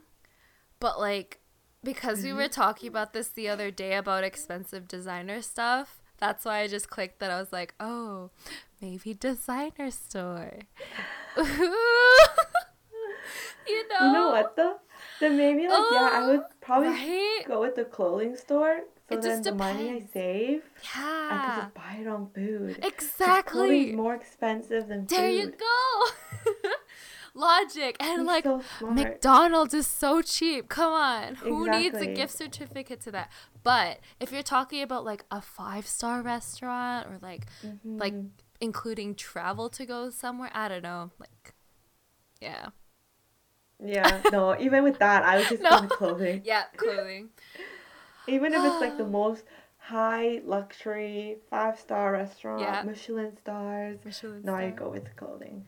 but 0.78 0.98
like 0.98 1.40
because 1.82 2.22
we 2.22 2.32
were 2.32 2.42
mm-hmm. 2.42 2.60
talking 2.60 2.88
about 2.88 3.12
this 3.14 3.28
the 3.28 3.48
other 3.48 3.70
day 3.70 3.94
about 3.94 4.22
expensive 4.24 4.86
designer 4.86 5.40
stuff, 5.40 6.00
that's 6.18 6.44
why 6.44 6.60
I 6.60 6.66
just 6.66 6.90
clicked 6.90 7.20
that 7.20 7.30
I 7.30 7.40
was 7.40 7.52
like, 7.52 7.74
"Oh, 7.80 8.30
maybe 8.80 9.14
designer 9.14 9.90
store." 9.90 10.60
you 13.70 13.88
know? 13.88 14.06
You 14.06 14.12
know 14.12 14.28
what, 14.30 14.56
though? 14.56 14.76
Then 15.20 15.36
maybe, 15.36 15.68
like, 15.68 15.84
yeah, 15.92 16.10
I 16.12 16.26
would 16.26 16.42
probably 16.60 16.88
Right? 16.90 17.44
go 17.46 17.60
with 17.60 17.74
the 17.76 17.84
clothing 17.84 18.36
store. 18.36 18.80
So 19.08 19.16
It 19.16 19.22
then 19.22 19.42
the 19.42 19.52
money 19.52 19.90
I 19.90 20.00
save, 20.12 20.62
yeah, 20.94 21.28
I 21.30 21.38
could 21.44 21.62
just 21.62 21.74
buy 21.74 21.98
it 22.00 22.06
on 22.06 22.30
food. 22.30 22.78
Exactly. 22.82 23.60
Clothing's 23.60 23.96
more 23.96 24.14
expensive 24.14 24.88
than 24.88 25.00
food. 25.00 25.08
There 25.08 25.30
you 25.30 25.50
go. 25.50 26.04
Logic 27.34 27.96
and 28.00 28.26
like 28.26 28.44
so. 28.44 28.62
McDonald's 28.80 29.72
is 29.74 29.86
so 29.86 30.20
cheap. 30.20 30.68
Come 30.68 30.92
on. 30.92 31.36
Who 31.36 31.68
needs 31.70 32.00
a 32.00 32.06
gift 32.06 32.36
certificate 32.36 33.00
to 33.02 33.12
that? 33.12 33.30
But 33.62 34.00
if 34.18 34.32
you're 34.32 34.42
talking 34.42 34.82
about 34.82 35.04
like 35.04 35.24
a 35.30 35.40
five 35.40 35.86
star 35.86 36.22
restaurant 36.22 37.06
or 37.06 37.18
like 37.22 37.46
like 37.84 38.14
Mhm. 38.14 38.30
including 38.60 39.14
travel 39.14 39.68
to 39.70 39.86
go 39.86 40.10
somewhere, 40.10 40.50
I 40.52 40.68
don't 40.68 40.82
know. 40.82 41.10
Like 41.18 41.54
yeah. 42.40 42.70
Yeah, 43.84 44.20
no, 44.32 44.56
even 44.58 44.84
with 44.84 44.98
that, 44.98 45.22
I 45.24 45.38
would 45.38 45.48
just 45.48 45.62
No. 45.66 45.70
go 45.70 45.80
with 45.82 45.90
clothing. 45.90 46.42
Yeah, 46.44 46.64
clothing. 46.76 47.30
Even 48.26 48.52
if 48.54 48.62
it's 48.64 48.80
like 48.80 48.96
the 48.98 49.06
most 49.20 49.44
high 49.78 50.40
luxury 50.44 51.38
five 51.48 51.78
star 51.80 52.12
restaurant, 52.12 52.60
Yeah. 52.60 52.82
Michelin 52.84 53.36
stars. 53.38 53.98
Michelin 54.04 54.42
No, 54.44 54.54
I 54.54 54.68
star. 54.70 54.78
go 54.86 54.90
with 54.90 55.16
clothing. 55.16 55.66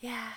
Yeah. 0.00 0.28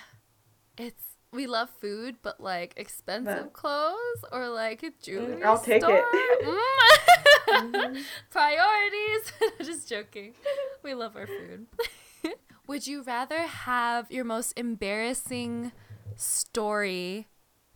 It's 0.78 1.04
we 1.32 1.46
love 1.46 1.70
food, 1.80 2.16
but 2.22 2.40
like 2.40 2.74
expensive 2.76 3.44
But- 3.44 3.52
clothes 3.52 4.24
or 4.32 4.48
like 4.48 4.82
a 4.82 4.90
jewelry 5.02 5.44
I'll 5.44 5.58
take 5.60 5.82
store. 5.82 6.02
it. 6.12 6.44
Mm. 6.44 7.72
Mhm. 7.72 8.02
Priorities. 8.30 9.32
Just 9.62 9.88
joking. 9.88 10.34
We 10.82 10.94
love 10.94 11.14
our 11.16 11.26
food. 11.26 11.66
Would 12.66 12.86
you 12.86 13.02
rather 13.02 13.40
have 13.42 14.10
your 14.10 14.24
most 14.24 14.52
embarrassing 14.56 15.72
story 16.20 17.28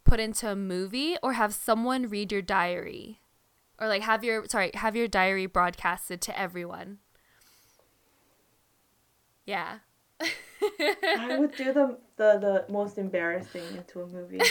put 0.04 0.20
into 0.20 0.50
a 0.50 0.56
movie 0.56 1.16
or 1.22 1.32
have 1.34 1.54
someone 1.54 2.08
read 2.08 2.30
your 2.30 2.42
diary? 2.42 3.20
Or 3.80 3.88
like 3.88 4.02
have 4.02 4.22
your 4.22 4.46
sorry, 4.48 4.70
have 4.74 4.94
your 4.94 5.08
diary 5.08 5.46
broadcasted 5.46 6.20
to 6.22 6.38
everyone? 6.38 6.98
Yeah. 9.46 9.78
I 10.20 11.36
would 11.38 11.54
do 11.56 11.72
the, 11.72 11.98
the 12.16 12.38
the 12.38 12.72
most 12.72 12.98
embarrassing 12.98 13.62
into 13.76 14.00
a 14.02 14.06
movie. 14.06 14.40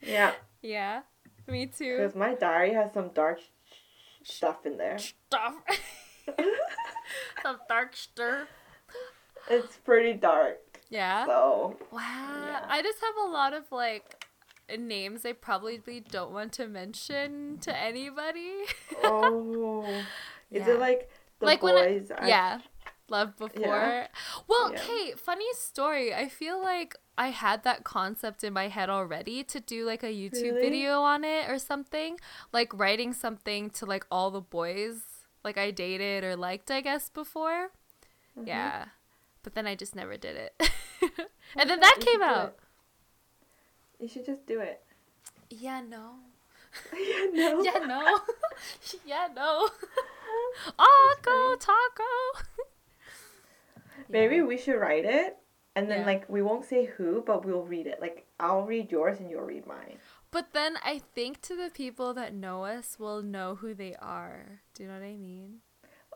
Yeah, 0.00 0.32
yeah. 0.62 1.02
Me 1.48 1.66
too. 1.66 1.96
because 1.96 2.14
my 2.14 2.34
diary 2.34 2.72
has 2.72 2.92
some 2.94 3.08
dark 3.14 3.40
stuff 4.22 4.64
in 4.64 4.76
there. 4.76 4.96
Stuff. 4.98 5.54
Some 7.42 7.56
dark 7.68 7.96
stir. 7.96 8.46
It's 9.50 9.76
pretty 9.78 10.12
dark. 10.12 10.58
Yeah. 10.90 11.26
So 11.26 11.76
Wow. 11.92 12.00
Yeah. 12.00 12.64
I 12.68 12.82
just 12.82 12.98
have 13.00 13.14
a 13.28 13.30
lot 13.30 13.52
of 13.52 13.70
like 13.70 14.24
names 14.78 15.24
I 15.24 15.32
probably 15.32 16.00
don't 16.00 16.32
want 16.32 16.52
to 16.54 16.66
mention 16.68 17.58
to 17.62 17.76
anybody. 17.76 18.64
oh, 19.04 19.84
is 20.50 20.66
Yeah. 20.66 20.70
it 20.74 20.80
like 20.80 21.10
the 21.40 21.46
Like 21.46 21.62
when 21.62 21.76
I- 21.76 21.98
boys? 21.98 22.10
are- 22.10 22.26
yeah. 22.26 22.58
Love 23.10 23.38
before. 23.38 23.64
Yeah. 23.64 24.08
Well, 24.48 24.72
Yeah. 24.72 24.80
Kate, 24.80 25.18
funny 25.18 25.46
story. 25.54 26.12
I 26.14 26.28
feel 26.28 26.60
like 26.60 26.94
I 27.16 27.28
had 27.28 27.64
that 27.64 27.82
concept 27.82 28.44
in 28.44 28.52
my 28.52 28.68
head 28.68 28.90
already 28.90 29.42
to 29.44 29.60
do 29.60 29.86
like 29.86 30.02
a 30.02 30.12
YouTube 30.12 30.42
Really? 30.52 30.60
video 30.60 31.00
on 31.00 31.24
it 31.24 31.48
or 31.48 31.58
something. 31.58 32.20
Like 32.52 32.72
writing 32.74 33.14
something 33.14 33.70
to 33.70 33.86
like 33.86 34.04
all 34.10 34.30
the 34.30 34.42
boys 34.42 35.00
like 35.42 35.56
I 35.56 35.70
dated 35.70 36.22
or 36.22 36.36
liked, 36.36 36.70
I 36.70 36.82
guess, 36.82 37.08
before. 37.08 37.70
Mhm. 38.38 38.46
Yeah. 38.46 38.84
But 39.42 39.54
then 39.54 39.66
I 39.66 39.74
just 39.74 39.94
never 39.94 40.16
did 40.16 40.36
it. 40.36 40.54
and 41.56 41.70
then 41.70 41.80
that 41.80 41.96
you 42.00 42.04
came 42.04 42.22
out. 42.22 42.56
You 43.98 44.08
should 44.08 44.26
just 44.26 44.46
do 44.46 44.60
it. 44.60 44.82
Yeah, 45.50 45.80
no. 45.80 46.14
yeah, 46.92 47.24
no. 47.32 47.62
Yeah, 47.64 47.78
no. 47.86 48.20
yeah, 49.06 49.28
no. 49.34 49.68
Oh, 50.78 51.14
go 51.22 51.56
taco. 51.58 52.44
Maybe 54.08 54.36
Yeah. 54.36 54.42
we 54.44 54.56
should 54.58 54.76
write 54.76 55.04
it, 55.04 55.36
and 55.74 55.90
then 55.90 56.00
Yeah. 56.00 56.06
like 56.06 56.28
we 56.28 56.42
won't 56.42 56.64
say 56.64 56.84
who, 56.86 57.22
but 57.26 57.44
we'll 57.44 57.64
read 57.64 57.86
it. 57.86 58.00
Like 58.00 58.26
I'll 58.38 58.62
read 58.62 58.90
yours 58.92 59.18
and 59.20 59.30
you'll 59.30 59.42
read 59.42 59.66
mine. 59.66 59.98
But 60.30 60.52
then 60.52 60.76
I 60.84 60.98
think 61.14 61.40
to 61.42 61.56
the 61.56 61.70
people 61.70 62.12
that 62.14 62.34
know 62.34 62.64
us 62.64 62.98
will 62.98 63.22
know 63.22 63.54
who 63.56 63.74
they 63.74 63.94
are. 63.96 64.60
Do 64.74 64.82
you 64.82 64.88
know 64.88 64.96
what 64.96 65.04
I 65.04 65.16
mean? 65.16 65.60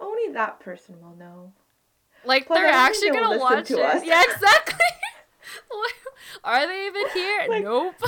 Only 0.01 0.33
that 0.35 0.61
person 0.61 1.01
will 1.01 1.17
know. 1.17 1.53
Like 2.25 2.51
I 2.51 2.55
they're 2.55 2.67
actually 2.67 3.11
gonna 3.11 3.39
watch 3.39 3.69
to 3.69 3.79
it. 3.79 3.85
us. 3.85 4.05
Yeah, 4.05 4.23
exactly. 4.23 4.75
are 6.45 6.67
they 6.67 6.87
even 6.87 7.03
here? 7.15 7.47
Like- 7.49 7.65
nope. 7.65 7.95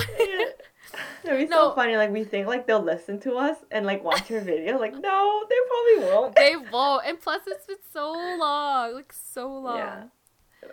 It'd 1.25 1.37
be 1.39 1.45
No. 1.47 1.69
so 1.69 1.75
funny. 1.75 1.97
Like 1.97 2.11
we 2.11 2.23
think 2.23 2.47
like 2.47 2.67
they'll 2.67 2.81
listen 2.81 3.19
to 3.21 3.35
us 3.35 3.57
and 3.71 3.85
like 3.85 4.03
watch 4.03 4.31
our 4.31 4.39
video. 4.39 4.77
Like 4.79 4.93
no, 4.99 5.43
they 5.49 5.55
probably 5.67 6.13
won't. 6.13 6.35
they 6.35 6.55
won't. 6.71 7.05
And 7.05 7.19
plus, 7.19 7.41
it's 7.47 7.65
been 7.65 7.77
so 7.91 8.13
long, 8.39 8.93
like 8.93 9.11
so 9.13 9.47
long. 9.51 9.77
Yeah. 9.77 10.03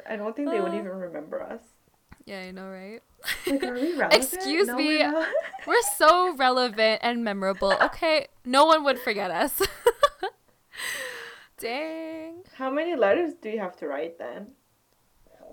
I 0.08 0.16
don't 0.16 0.34
think 0.36 0.50
they 0.50 0.60
would 0.60 0.72
Uh. 0.72 0.76
even 0.76 0.88
remember 0.92 1.42
us. 1.42 1.60
Yeah, 2.24 2.38
I 2.40 2.50
know, 2.52 2.68
right? 2.68 3.00
Like, 3.48 3.64
are 3.64 3.74
we 3.74 3.94
relevant? 3.94 4.14
Excuse 4.14 4.68
No, 4.68 4.76
me. 4.76 4.98
we're. 4.98 5.26
We're 5.66 5.82
so 5.96 6.36
relevant 6.36 7.00
and 7.02 7.24
memorable. 7.24 7.72
Okay, 7.82 8.28
no 8.44 8.64
one 8.64 8.84
would 8.84 9.00
forget 9.00 9.32
us. 9.32 9.60
Dang. 11.62 12.42
How 12.58 12.70
many 12.70 12.96
letters 12.96 13.34
do 13.40 13.48
you 13.48 13.60
have 13.60 13.76
to 13.76 13.86
write 13.86 14.18
then? 14.18 14.48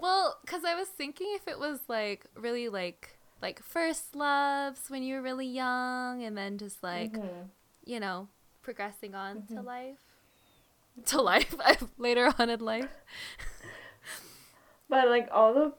Well, 0.02 0.38
cuz 0.48 0.64
I 0.66 0.74
was 0.76 0.88
thinking 0.88 1.28
if 1.36 1.48
it 1.48 1.60
was 1.60 1.82
like 1.88 2.26
really 2.36 2.68
like 2.68 3.18
like 3.42 3.62
first 3.62 4.16
loves 4.16 4.90
when 4.90 5.04
you 5.04 5.16
were 5.16 5.22
really 5.22 5.46
young 5.48 6.24
and 6.24 6.36
then 6.36 6.58
just 6.58 6.82
like, 6.82 7.14
Mhm. 7.14 7.50
you 7.86 8.00
know, 8.00 8.28
progressing 8.64 9.14
on 9.14 9.44
to 9.48 9.54
Mhm. 9.62 9.66
life. 9.66 10.04
To 11.06 11.22
life 11.22 11.54
later 11.98 12.34
on 12.40 12.50
in 12.50 12.60
life. 12.60 12.90
But 14.90 15.08
like 15.10 15.30
all 15.32 15.54
the 15.54 15.74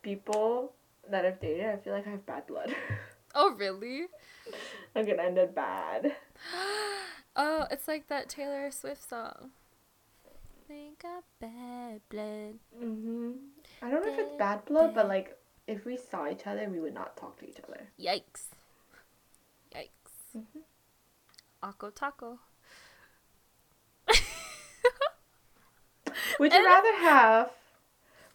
people 0.00 0.72
that 1.10 1.26
I've 1.26 1.40
dated, 1.40 1.66
I 1.66 1.76
feel 1.76 1.92
like 1.92 2.06
I 2.06 2.10
have 2.10 2.24
bad 2.26 2.46
blood. 2.46 2.74
Oh, 3.36 3.50
really? 3.56 4.06
like 4.94 5.08
it 5.08 5.18
ended 5.18 5.56
bad. 5.56 6.14
oh, 7.36 7.66
it's 7.68 7.88
like 7.88 8.06
that 8.06 8.28
Taylor 8.28 8.70
Swift 8.70 9.02
song. 9.08 9.50
Think 10.66 11.02
got 11.02 11.24
bad 11.40 12.00
blood. 12.08 12.54
hmm 12.78 13.32
I 13.82 13.90
don't 13.90 14.04
know 14.04 14.12
if 14.12 14.18
it's 14.18 14.36
Bad 14.38 14.64
blood, 14.64 14.94
but 14.94 15.08
like 15.08 15.36
if 15.66 15.84
we 15.84 15.96
saw 15.96 16.28
each 16.28 16.46
other, 16.46 16.68
we 16.68 16.80
would 16.80 16.94
not 16.94 17.16
talk 17.16 17.38
to 17.40 17.48
each 17.48 17.58
other. 17.66 17.88
Yikes. 18.00 18.46
Yikes. 19.74 20.36
Mhm. 20.36 20.62
Akko 21.62 21.94
taco. 21.94 22.38
Would 26.40 26.52
you 26.52 26.58
And- 26.58 26.66
rather 26.66 26.94
have? 26.96 27.50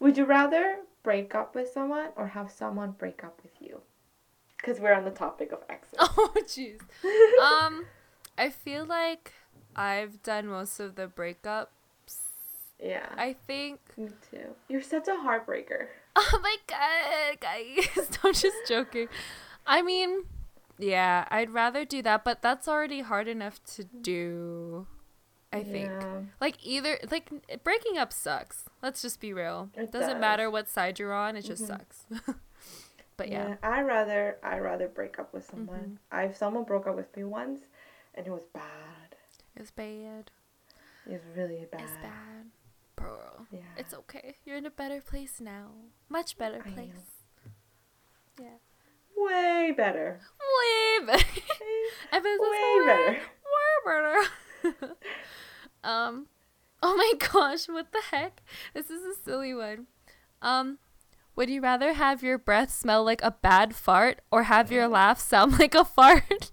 Would 0.00 0.16
you 0.16 0.24
rather 0.24 0.78
break 1.02 1.34
up 1.34 1.54
with 1.54 1.68
someone 1.70 2.08
or 2.16 2.28
have 2.28 2.50
someone 2.50 2.92
break 2.92 3.22
up 3.22 3.40
with 3.42 3.60
you? 3.60 3.82
Because 4.56 4.80
we're 4.80 4.94
on 4.94 5.04
the 5.04 5.10
topic 5.10 5.52
of 5.52 5.62
exes. 5.68 5.94
Oh, 5.98 6.32
jeez. 6.46 6.80
um, 7.42 7.86
I 8.38 8.48
feel 8.50 8.84
like 8.86 9.32
I've 9.76 10.22
done 10.22 10.46
most 10.46 10.80
of 10.80 10.94
the 10.94 11.06
breakups. 11.08 11.68
Yeah, 12.82 13.06
I 13.16 13.34
think. 13.46 13.80
me 13.96 14.08
too. 14.30 14.54
You're 14.68 14.82
such 14.82 15.08
a 15.08 15.12
heartbreaker. 15.16 15.86
Oh 16.16 16.40
my 16.42 16.56
god, 16.66 17.40
guys! 17.40 18.18
I'm 18.24 18.34
just 18.34 18.56
joking. 18.66 19.06
I 19.64 19.80
mean, 19.80 20.24
yeah, 20.76 21.24
I'd 21.30 21.50
rather 21.50 21.84
do 21.84 22.02
that, 22.02 22.24
but 22.24 22.42
that's 22.42 22.66
already 22.66 23.00
hard 23.00 23.28
enough 23.28 23.62
to 23.76 23.84
do. 23.84 24.86
I 25.52 25.62
think. 25.62 25.88
Yeah. 25.90 26.20
Like 26.40 26.56
either 26.66 26.98
like 27.10 27.30
breaking 27.62 27.96
up 27.96 28.12
sucks. 28.12 28.64
Let's 28.82 29.00
just 29.02 29.20
be 29.20 29.32
real. 29.32 29.70
It 29.76 29.92
Doesn't 29.92 30.14
does. 30.14 30.20
matter 30.20 30.50
what 30.50 30.68
side 30.68 30.98
you're 30.98 31.12
on. 31.14 31.36
It 31.36 31.42
just 31.42 31.62
Mhm. 31.62 31.66
sucks. 31.68 32.04
but 33.16 33.28
yeah. 33.28 33.54
I 33.62 33.82
rather 33.82 34.36
I 34.42 34.58
rather 34.58 34.88
break 34.88 35.18
up 35.20 35.32
with 35.32 35.44
someone. 35.48 35.98
Mhm. 36.12 36.16
I've 36.16 36.36
someone 36.36 36.64
broke 36.64 36.86
up 36.88 36.96
with 36.96 37.16
me 37.16 37.22
once, 37.24 37.60
and 38.16 38.26
it 38.26 38.30
was 38.30 38.44
bad. 38.52 39.14
it's 39.56 39.70
bad. 39.70 40.30
It 41.06 41.12
was 41.12 41.22
really 41.36 41.66
bad. 41.70 41.80
It's 41.82 41.92
bad, 42.02 42.46
bro. 43.00 43.46
Yeah. 43.50 43.60
It's 43.76 43.94
okay. 43.94 44.36
You're 44.44 44.56
in 44.56 44.66
a 44.66 44.70
better 44.70 45.00
place 45.00 45.40
now. 45.40 45.70
Much 46.08 46.36
better 46.38 46.60
place. 46.60 46.92
Yeah. 48.38 48.58
way 49.16 49.72
better. 49.76 50.20
Way 50.40 51.06
better. 51.06 51.24
Emphasis 52.12 52.40
way 52.40 52.56
on 52.56 52.86
better. 52.86 53.20
Way 53.54 54.22
better. 54.72 54.96
um. 55.84 56.26
Oh 56.82 56.96
my 56.96 57.12
gosh! 57.18 57.68
What 57.68 57.92
the 57.92 58.00
heck? 58.10 58.42
This 58.72 58.88
is 58.90 59.02
a 59.02 59.14
silly 59.22 59.54
one. 59.54 59.86
Um. 60.40 60.78
Would 61.36 61.48
you 61.48 61.60
rather 61.62 61.94
have 61.94 62.22
your 62.22 62.38
breath 62.38 62.70
smell 62.70 63.04
like 63.04 63.22
a 63.22 63.30
bad 63.30 63.74
fart 63.74 64.20
or 64.30 64.42
have 64.44 64.70
your 64.70 64.88
laugh 64.88 65.20
sound 65.20 65.58
like 65.58 65.74
a 65.74 65.84
fart? 65.84 66.52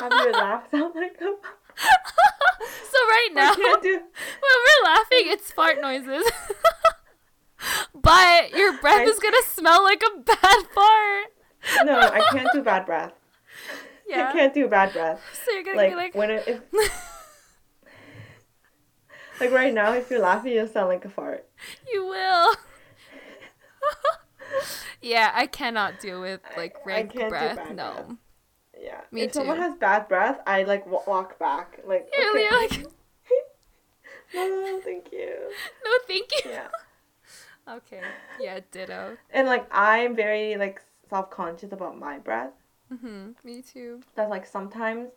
Have 0.00 0.12
your 0.12 0.32
laugh 0.32 0.64
sound 0.70 0.94
like 0.94 1.16
a? 1.20 1.34
so 2.90 2.98
right 3.06 3.28
now, 3.32 3.54
do. 3.54 3.62
when 3.82 3.82
we're 3.82 4.84
laughing, 4.84 5.24
it's 5.26 5.50
fart 5.50 5.80
noises. 5.80 6.30
but 7.94 8.52
your 8.52 8.78
breath 8.78 9.00
I- 9.00 9.04
is 9.04 9.18
gonna 9.18 9.42
smell 9.46 9.82
like 9.82 10.02
a 10.02 10.20
bad 10.20 10.66
fart. 10.74 11.26
No, 11.84 11.98
I 11.98 12.22
can't 12.32 12.48
do 12.52 12.62
bad 12.62 12.86
breath. 12.86 13.12
Yeah. 14.08 14.28
I 14.28 14.32
can't 14.32 14.52
do 14.54 14.66
bad 14.66 14.92
breath. 14.92 15.20
So 15.44 15.52
you're 15.52 15.62
gonna 15.62 15.76
Like, 15.76 15.90
be 15.90 15.96
like, 15.96 16.14
when 16.14 16.30
it, 16.30 16.44
if, 16.46 16.60
like 19.40 19.50
right 19.52 19.72
now, 19.72 19.92
if 19.92 20.10
you're 20.10 20.20
laughing, 20.20 20.52
you'll 20.52 20.66
sound 20.66 20.88
like 20.88 21.04
a 21.04 21.10
fart. 21.10 21.46
you 21.92 22.04
will. 22.06 22.54
yeah, 25.00 25.30
I 25.34 25.46
cannot 25.46 26.00
deal 26.00 26.20
with 26.20 26.40
like 26.56 26.74
rank 26.84 27.14
breath. 27.14 27.70
no. 27.74 27.92
breath. 27.92 28.16
Yeah. 28.80 29.00
Me 29.12 29.20
too. 29.22 29.26
if 29.26 29.32
someone 29.34 29.58
has 29.58 29.74
bad 29.74 30.08
breath, 30.08 30.40
I 30.46 30.62
like 30.64 30.84
w- 30.84 31.02
walk 31.06 31.38
back. 31.38 31.80
Like. 31.84 32.08
You're 32.16 32.30
okay. 32.36 32.50
like, 32.50 32.86
no, 34.34 34.80
thank 34.82 35.12
you. 35.12 35.34
no, 35.84 35.90
thank 36.06 36.30
you. 36.44 36.50
Yeah. 36.50 36.68
Okay. 37.68 38.00
Yeah, 38.40 38.58
ditto. 38.72 39.16
And 39.32 39.46
like 39.46 39.64
I'm 39.70 40.16
very 40.16 40.56
like 40.56 40.82
self 41.08 41.30
conscious 41.30 41.72
about 41.72 41.96
my 41.96 42.18
breath. 42.18 42.50
hmm 42.88 43.28
Me 43.44 43.62
too. 43.62 44.00
That 44.16 44.28
like 44.28 44.44
sometimes, 44.46 45.10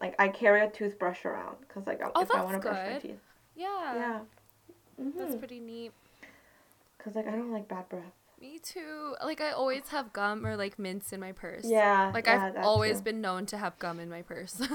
like 0.00 0.14
I 0.20 0.28
carry 0.28 0.60
a 0.60 0.70
toothbrush 0.70 1.24
around 1.24 1.56
because 1.60 1.86
like 1.86 2.00
Oh, 2.14 2.20
if 2.20 2.30
I 2.30 2.42
want 2.44 2.62
to 2.62 2.68
brush 2.68 2.86
my 2.86 2.98
teeth. 3.00 3.18
Yeah. 3.56 3.94
Yeah. 3.94 4.20
That's 5.18 5.34
Mhm. 5.34 5.38
pretty 5.38 5.58
neat. 5.60 5.92
Cause 6.98 7.16
like 7.16 7.26
I 7.26 7.32
don't 7.32 7.50
like 7.50 7.66
bad 7.66 7.88
breath. 7.88 8.12
Me 8.40 8.58
too. 8.58 9.14
Like 9.24 9.40
I 9.40 9.52
always 9.52 9.88
have 9.88 10.12
gum 10.12 10.46
or 10.46 10.56
like 10.56 10.78
mints 10.78 11.12
in 11.12 11.20
my 11.20 11.32
purse. 11.32 11.64
Yeah. 11.64 12.10
Like 12.12 12.26
yeah, 12.26 12.52
I've 12.54 12.64
always 12.64 12.98
too. 12.98 13.04
been 13.04 13.20
known 13.20 13.46
to 13.46 13.56
have 13.56 13.78
gum 13.78 13.98
in 14.00 14.08
my 14.10 14.22
purse. 14.22 14.60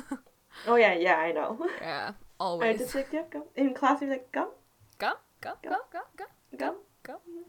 Oh 0.68 0.76
yeah, 0.76 0.94
yeah, 0.94 1.16
I 1.16 1.32
know. 1.32 1.58
yeah, 1.82 2.12
always. 2.38 2.76
I 2.76 2.78
just 2.78 2.94
like 2.94 3.08
yeah, 3.14 3.24
gum. 3.32 3.44
In 3.56 3.74
class, 3.74 4.02
you're 4.02 4.10
like 4.10 4.30
gum, 4.34 4.50
Gum, 4.98 5.14
gum, 5.40 5.56
Gum. 5.64 5.72
gum, 5.72 5.82
gum, 6.18 6.28
gum, 6.58 6.58
gum. 6.58 6.76
gum. 7.04 7.46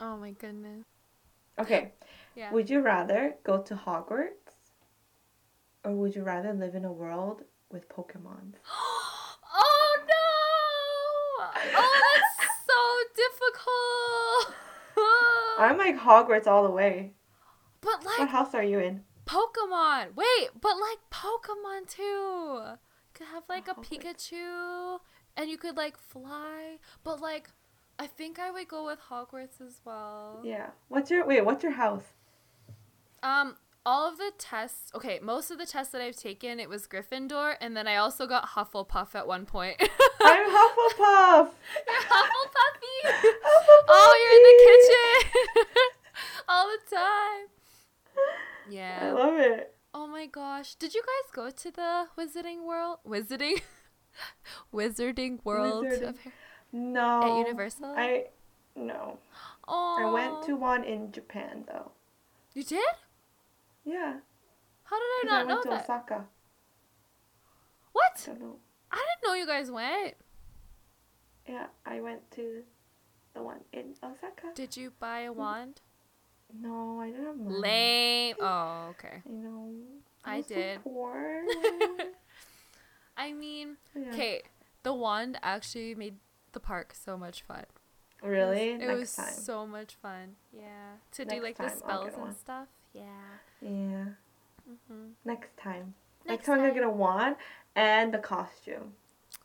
Oh 0.00 0.16
my 0.16 0.30
goodness. 0.30 0.84
Okay. 1.58 1.92
Yeah. 2.34 2.52
Would 2.52 2.70
you 2.70 2.80
rather 2.82 3.34
go 3.42 3.58
to 3.62 3.74
Hogwarts, 3.74 4.54
or 5.84 5.92
would 5.92 6.14
you 6.14 6.22
rather 6.22 6.52
live 6.52 6.76
in 6.76 6.84
a 6.84 6.92
world 6.92 7.42
with 7.72 7.88
Pokemon? 7.88 8.54
oh 8.72 9.96
no! 10.08 11.44
Oh, 11.76 12.00
that's 12.14 12.48
so 12.64 12.80
difficult. 13.24 14.54
I'm 15.58 15.76
like 15.78 15.98
Hogwarts 15.98 16.46
all 16.46 16.62
the 16.64 16.70
way. 16.70 17.12
but 17.80 18.04
like, 18.04 18.18
What 18.18 18.28
house 18.28 18.54
are 18.54 18.62
you 18.62 18.78
in? 18.78 19.02
Pokemon. 19.26 20.14
Wait, 20.14 20.48
but 20.60 20.76
like 20.78 20.98
Pokemon 21.12 21.88
too. 21.88 22.02
You 22.02 22.78
could 23.14 23.26
have 23.28 23.44
like 23.48 23.68
a 23.68 23.74
Hogwarts. 23.74 23.88
Pikachu, 24.32 24.98
and 25.36 25.50
you 25.50 25.58
could 25.58 25.76
like 25.76 25.98
fly. 25.98 26.76
But 27.04 27.20
like, 27.20 27.50
I 27.98 28.06
think 28.06 28.38
I 28.38 28.50
would 28.50 28.68
go 28.68 28.86
with 28.86 28.98
Hogwarts 29.10 29.60
as 29.60 29.80
well. 29.84 30.40
Yeah. 30.44 30.68
What's 30.88 31.10
your 31.10 31.26
wait? 31.26 31.44
What's 31.44 31.62
your 31.62 31.72
house? 31.72 32.04
Um, 33.22 33.56
all 33.84 34.08
of 34.08 34.16
the 34.18 34.30
tests. 34.38 34.92
Okay, 34.94 35.18
most 35.22 35.50
of 35.50 35.58
the 35.58 35.66
tests 35.66 35.92
that 35.92 36.00
I've 36.00 36.16
taken, 36.16 36.60
it 36.60 36.68
was 36.68 36.86
Gryffindor, 36.86 37.56
and 37.60 37.76
then 37.76 37.88
I 37.88 37.96
also 37.96 38.26
got 38.26 38.50
Hufflepuff 38.50 39.14
at 39.14 39.26
one 39.26 39.44
point. 39.44 39.76
I'm 40.20 40.46
Hufflepuff. 40.50 41.50
You're 41.86 42.02
Hufflepuffy. 42.02 42.98
Hufflepuffy. 43.04 43.84
Oh, 43.88 44.14
you're 44.22 44.36
in 44.38 44.44
the 44.48 45.64
kitchen 45.64 45.84
all 46.48 46.66
the 46.66 46.96
time. 46.96 47.48
I 48.16 48.70
Yeah. 48.70 49.12
love 49.12 49.38
it. 49.38 49.74
Oh 49.94 50.06
my 50.06 50.26
gosh. 50.26 50.67
Did 50.78 50.94
you 50.94 51.02
guys 51.02 51.32
go 51.32 51.50
to 51.50 51.70
the 51.70 52.06
Wizarding 52.16 52.64
World? 52.64 52.98
Wizarding? 53.06 53.62
Wizarding 54.74 55.44
World 55.44 55.84
Wizarding. 55.84 56.08
of 56.10 56.16
No. 56.72 57.22
at 57.22 57.38
Universal? 57.46 57.94
I 57.96 58.26
no. 58.76 59.18
oh. 59.66 59.96
I 60.00 60.10
went 60.12 60.46
to 60.46 60.54
one 60.54 60.84
in 60.84 61.10
Japan 61.10 61.64
though. 61.66 61.90
You 62.54 62.62
did? 62.62 62.94
Yeah. 63.84 64.18
How 64.84 64.96
did 64.96 65.04
I 65.04 65.22
not 65.24 65.40
I 65.40 65.42
know 65.42 65.54
went 65.54 65.62
to 65.64 65.68
that? 65.70 65.84
Osaka. 65.84 66.24
What? 67.92 68.22
I 68.22 68.26
don't 68.26 68.40
know. 68.40 68.56
I 68.92 68.96
didn't 68.96 69.28
know 69.28 69.34
you 69.34 69.46
guys 69.46 69.70
went. 69.70 70.14
Yeah, 71.48 71.66
I 71.84 72.00
went 72.00 72.30
to 72.32 72.62
the 73.34 73.42
one 73.42 73.60
in 73.72 73.94
Osaka. 74.02 74.54
Did 74.54 74.76
you 74.76 74.92
buy 75.00 75.20
a 75.20 75.32
mm. 75.32 75.36
wand? 75.36 75.80
No, 76.60 77.00
I 77.00 77.10
didn't 77.10 77.26
have 77.26 77.36
money. 77.36 77.58
Lame. 77.58 78.36
Oh, 78.40 78.86
okay. 78.90 79.22
I 79.26 79.32
know. 79.32 79.72
I 80.24 80.40
so 80.42 80.54
did. 80.54 80.80
I 83.16 83.32
mean, 83.32 83.76
Yeah. 83.94 84.10
okay, 84.12 84.42
the 84.82 84.94
wand 84.94 85.38
actually 85.42 85.94
made 85.94 86.16
the 86.52 86.60
park 86.60 86.94
so 86.94 87.16
much 87.16 87.42
fun. 87.42 87.64
Really? 88.22 88.70
It 88.70 88.78
Next 88.80 88.98
was 88.98 89.16
time. 89.16 89.32
so 89.32 89.66
much 89.66 89.94
fun. 89.96 90.36
Yeah. 90.52 90.96
To 91.12 91.24
do 91.24 91.40
like 91.42 91.56
the 91.56 91.68
spells 91.68 92.14
and 92.16 92.34
stuff. 92.36 92.68
Yeah. 92.92 93.02
Yeah. 93.60 94.04
hmm 94.88 95.08
Next 95.24 95.56
time. 95.56 95.94
Next 96.26 96.28
Next 96.28 96.46
time 96.46 96.54
I'm 96.54 96.60
time. 96.60 96.68
gonna 96.70 96.80
get 96.80 96.84
a 96.84 96.90
wand 96.90 97.36
and 97.76 98.12
the 98.12 98.18
costume. 98.18 98.94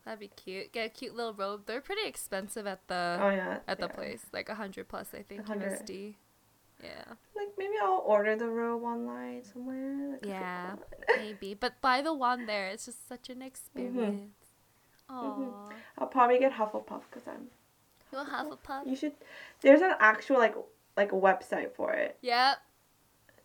That'd 0.06 0.20
be 0.20 0.28
cute. 0.30 0.72
Get 0.74 0.86
a 0.88 0.90
cute 0.90 1.16
little 1.16 1.34
robe. 1.34 1.62
They're 1.66 1.82
pretty 1.82 2.06
expensive 2.08 2.68
at 2.68 2.88
the 2.88 3.18
oh 3.22 3.30
yeah. 3.30 3.60
at 3.68 3.80
the 3.80 3.88
yeah. 3.88 3.94
place, 3.96 4.26
like 4.34 4.50
a 4.50 4.56
hundred 4.56 4.88
plus, 4.90 5.14
I 5.14 5.22
think 5.22 5.48
100. 5.48 5.82
USD. 5.88 6.16
Yeah, 6.84 7.14
Like 7.36 7.50
maybe 7.58 7.74
I'll 7.82 8.04
order 8.06 8.36
the 8.36 8.48
robe 8.50 8.84
online 8.84 9.44
somewhere. 9.44 10.12
Like, 10.12 10.26
Yeah. 10.26 10.76
Maybe. 11.18 11.54
But 11.54 11.80
buy 11.82 12.02
the 12.02 12.14
one 12.14 12.46
there. 12.46 12.68
It's 12.68 12.86
just 12.86 13.08
such 13.08 13.30
an 13.30 13.42
experience. 13.42 14.32
Mm-hmm. 15.10 15.16
Aw. 15.16 15.70
I'll 15.98 16.08
probably 16.08 16.40
get 16.40 16.52
Hufflepuff 16.54 17.04
because 17.10 17.28
I'm. 17.28 17.48
You 18.12 18.18
want 18.20 18.30
Hufflepuff? 18.30 18.86
You 18.88 18.96
should. 18.96 19.14
There's 19.62 19.82
an 19.82 19.94
actual 20.00 20.38
like 20.38 20.56
like 20.98 21.12
a 21.12 21.16
website 21.16 21.72
for 21.74 21.94
it. 21.94 22.18
Yep. 22.22 22.58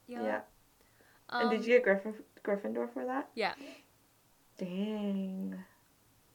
Yeah. 0.08 0.22
Yep. 0.22 0.48
and 1.30 1.50
did 1.50 1.60
Um, 1.60 1.62
you 1.64 1.68
get 1.74 1.82
Griffin 1.84 2.14
Gryffindor 2.44 2.92
for 2.92 3.04
that? 3.06 3.28
Yeah. 3.34 3.54
Dang. 4.56 5.54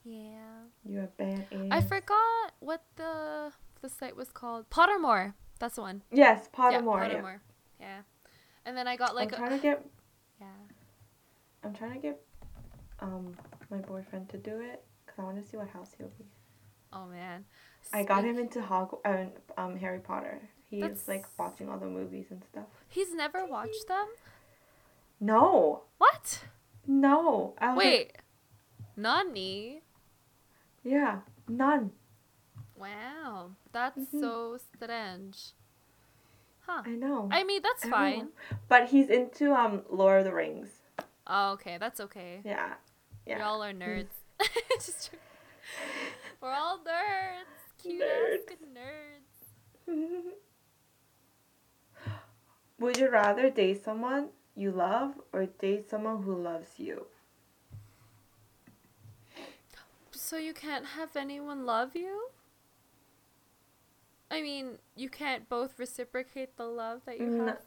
Yeah. 0.06 0.68
You 0.86 1.00
a 1.02 1.08
bad 1.08 1.48
I 1.72 1.82
forgot 1.82 2.54
what 2.60 2.84
the 2.96 3.52
the 3.82 3.90
site 3.90 4.16
was 4.16 4.32
called. 4.32 4.70
Pottermore. 4.70 5.34
That's 5.64 5.76
the 5.76 5.82
one. 5.82 6.02
Yes, 6.12 6.50
Pottermore. 6.54 7.08
Yeah, 7.08 7.08
Yeah, 7.08 7.22
Pottermore. 7.22 7.40
Yeah. 7.80 8.00
And 8.66 8.76
then 8.76 8.86
I 8.86 8.98
got 8.98 9.16
like 9.16 9.30
I'm 9.30 9.36
a, 9.36 9.48
trying 9.48 9.58
to 9.58 9.64
get. 9.64 9.86
yeah. 10.42 10.48
I'm 11.64 11.74
trying 11.74 11.94
to 11.94 12.00
get, 12.00 12.22
um, 13.00 13.34
my 13.72 13.78
boyfriend 13.78 14.28
to 14.32 14.38
do 14.38 14.60
it 14.60 14.84
because 15.06 15.20
I 15.20 15.24
want 15.24 15.42
to 15.42 15.50
see 15.50 15.56
what 15.56 15.70
house 15.70 15.92
he'll 15.98 16.08
be. 16.20 16.26
Oh 16.92 17.06
man. 17.06 17.46
I 17.94 18.04
got 18.04 18.26
him 18.26 18.38
into 18.40 18.62
Hog, 18.62 18.98
um, 19.06 19.30
um, 19.58 19.78
Harry 19.78 20.00
Potter. 20.00 20.42
He's 20.70 20.82
That's- 20.82 21.08
like 21.08 21.24
watching 21.40 21.70
all 21.70 21.78
the 21.78 21.88
movies 21.88 22.26
and 22.30 22.44
stuff. 22.44 22.66
He's 22.90 23.14
never 23.16 23.46
watched 23.46 23.88
them? 23.88 24.08
No, 25.22 25.84
What? 25.98 26.44
no. 26.86 27.54
I 27.58 27.68
was 27.70 27.78
like, 27.78 27.86
Wait. 27.86 28.12
Nani? 28.98 29.82
yeah, 30.84 31.20
none. 31.48 31.92
Wow. 32.84 33.52
That's 33.72 33.98
Mhm. 33.98 34.20
so 34.20 34.58
strange. 34.58 35.52
Huh. 36.68 36.84
I 36.86 36.90
know. 36.92 37.30
I 37.32 37.44
mean, 37.44 37.62
that's 37.62 37.86
Everyone. 37.86 38.32
fine. 38.50 38.60
But 38.68 38.90
he's 38.90 39.10
into 39.10 39.54
um 39.54 39.84
Lord 39.90 40.20
of 40.20 40.26
the 40.26 40.34
Rings. 40.34 40.70
Oh, 41.28 41.52
okay. 41.54 41.78
That's 41.78 42.00
okay. 42.02 42.42
Yeah, 42.44 42.74
yeah. 43.26 43.40
Y'all 43.40 43.64
are 43.64 43.74
nerds. 43.86 44.12
Just. 44.76 45.12
We're 46.42 46.52
all 46.52 46.80
nerds. 46.80 47.48
Cute 47.82 48.02
Nerds. 48.04 48.48
nerds. 48.78 49.32
Would 52.80 52.98
you 52.98 53.10
rather 53.10 53.50
date 53.50 53.84
someone 53.84 54.30
you 54.56 54.72
love 54.72 55.14
or 55.32 55.46
date 55.46 55.90
someone 55.90 56.24
who 56.24 56.36
loves 56.36 56.80
you? 56.80 57.06
So 60.12 60.38
you 60.38 60.54
can't 60.54 60.86
have 60.98 61.16
anyone 61.16 61.66
love 61.66 61.96
you? 61.96 62.30
I 64.34 64.42
mean, 64.42 64.80
you 64.96 65.10
can't 65.10 65.48
both 65.48 65.80
reciprocate 65.80 66.58
the 66.58 66.66
love 66.66 67.02
that 67.06 67.20
you 67.20 67.30
No. 67.30 67.46
have. 67.46 67.60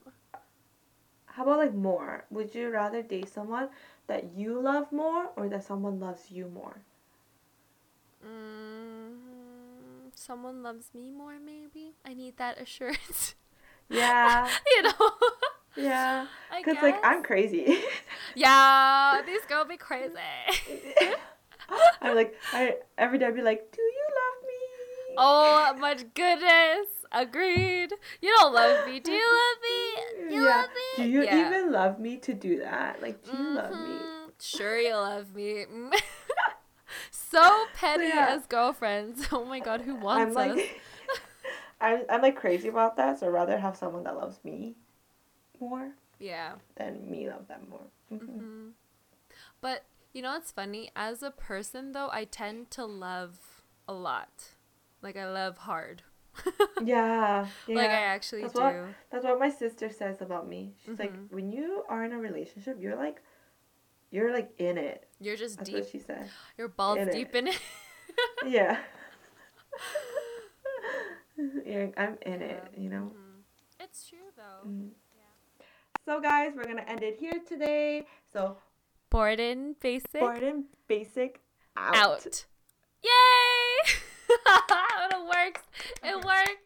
How 1.26 1.44
about 1.44 1.58
like 1.58 1.72
more? 1.74 2.24
Would 2.30 2.52
you 2.56 2.68
rather 2.68 3.00
date 3.00 3.28
someone 3.28 3.70
that 4.08 4.32
you 4.34 4.58
love 4.60 4.90
more 4.90 5.30
or 5.36 5.48
that 5.48 5.62
someone 5.62 6.00
loves 6.00 6.32
you 6.32 6.48
more? 6.48 6.80
Mm, 8.24 10.10
someone 10.14 10.62
loves 10.62 10.90
me 10.94 11.10
more, 11.10 11.38
maybe. 11.38 11.94
I 12.04 12.14
need 12.14 12.36
that 12.38 12.58
assurance. 12.64 13.34
Yeah, 13.88 14.52
you 14.66 14.82
know. 14.82 15.10
yeah. 15.76 16.26
I 16.50 16.62
Cause 16.62 16.76
like 16.82 16.98
I'm 17.04 17.22
crazy. 17.22 17.78
Yeah, 18.34 19.22
these 19.24 19.44
girls 19.46 19.68
be 19.68 19.76
crazy. 19.76 20.12
I'm 22.00 22.14
like 22.14 22.34
I 22.52 22.76
every 22.98 23.18
day 23.18 23.26
I'd 23.26 23.34
be 23.34 23.42
like, 23.42 23.72
do 23.72 23.82
you? 23.82 24.05
Oh 25.16 25.74
my 25.78 25.94
goodness. 25.94 26.88
Agreed. 27.12 27.92
You 28.20 28.30
don't 28.38 28.52
love 28.52 28.84
me. 28.86 29.00
Do 29.00 29.12
you 29.12 29.18
love 29.18 29.58
me? 29.62 30.34
You 30.34 30.42
yeah. 30.44 30.56
love 30.56 30.68
me? 30.98 31.04
Do 31.04 31.10
you 31.10 31.22
Yeah. 31.24 31.46
even 31.46 31.72
love 31.72 31.98
me 32.00 32.16
to 32.18 32.34
do 32.34 32.58
that? 32.60 33.00
Like, 33.00 33.22
do 33.24 33.30
you 33.36 33.50
love 33.54 33.70
me? 33.80 33.98
Mhm. 34.00 34.32
Sure, 34.40 34.78
you 34.78 34.94
love 34.94 35.34
me. 35.34 35.64
so 37.10 37.66
petty 37.74 38.04
Yeah. 38.08 38.28
as 38.30 38.46
girlfriends. 38.46 39.28
Oh 39.32 39.44
my 39.44 39.60
god, 39.60 39.82
who 39.82 39.94
wants 39.94 40.36
I'm 40.36 40.50
us? 40.50 40.56
like, 40.56 40.80
I'm 41.80 42.00
I'm 42.08 42.22
like 42.22 42.36
crazy 42.36 42.68
about 42.68 42.96
that. 42.96 43.20
So 43.20 43.26
I'd 43.26 43.32
rather 43.32 43.58
have 43.58 43.76
someone 43.76 44.04
that 44.04 44.16
loves 44.16 44.38
me 44.44 44.74
more 45.60 45.92
Yeah. 46.18 46.54
than 46.76 47.10
me 47.10 47.28
love 47.28 47.48
them 47.48 47.66
more. 47.70 47.86
Mhm. 48.12 48.20
hmm 48.38 48.68
But 49.60 49.84
you 50.12 50.22
know 50.22 50.32
what's 50.32 50.52
funny? 50.52 50.90
As 50.96 51.22
a 51.22 51.30
person, 51.30 51.92
though, 51.92 52.08
I 52.10 52.24
tend 52.24 52.70
to 52.72 52.84
love 52.86 53.62
a 53.88 53.92
lot. 53.92 54.54
Like 55.06 55.16
I 55.16 55.30
love 55.30 55.56
hard. 55.56 56.02
Yeah, 56.82 57.46
yeah. 57.68 57.76
Like 57.76 57.90
I 57.90 58.02
actually 58.14 58.42
That's 58.42 58.54
do. 58.54 58.60
what- 58.60 58.86
That's 59.10 59.24
what 59.24 59.38
my 59.38 59.50
sister 59.50 59.88
says 59.88 60.20
about 60.20 60.48
me. 60.48 60.74
She's 60.84 60.98
like, 60.98 61.12
Mhm. 61.14 61.30
when 61.30 61.52
you 61.52 61.84
are 61.88 62.02
in 62.04 62.10
a 62.12 62.18
relationship, 62.18 62.78
you're 62.80 62.96
like, 62.96 63.22
you're 64.10 64.32
like 64.32 64.50
in 64.58 64.78
it. 64.78 65.06
You're 65.20 65.36
just 65.36 65.58
That's 65.58 65.70
deep. 65.70 65.78
what 65.78 65.88
she 65.92 66.00
said. 66.00 66.28
You're 66.58 66.66
balls 66.66 66.98
in 66.98 67.08
it. 67.08 67.12
deep 67.12 67.34
in 67.36 67.46
it. 67.46 67.60
Yeah. 68.46 68.78
yeah, 71.64 71.86
I'm 71.96 72.16
in 72.22 72.42
it. 72.42 72.64
You 72.76 72.88
know. 72.90 73.12
Mhm. 73.14 73.42
It's 73.78 74.08
true 74.08 74.30
though. 74.36 74.68
Mm. 74.68 74.90
So 76.04 76.20
guys, 76.20 76.52
we're 76.56 76.64
gonna 76.64 76.82
end 76.88 77.02
it 77.04 77.16
here 77.18 77.38
today. 77.46 78.06
So 78.32 78.56
Borden 79.10 79.76
basic 79.80 80.20
Borden 80.20 80.64
Basic 80.88 81.40
out. 81.76 81.94
out. 81.96 82.44
Yay! 83.02 83.65
it 85.10 85.28
works. 85.28 85.62
It 86.02 86.24
works. 86.24 86.65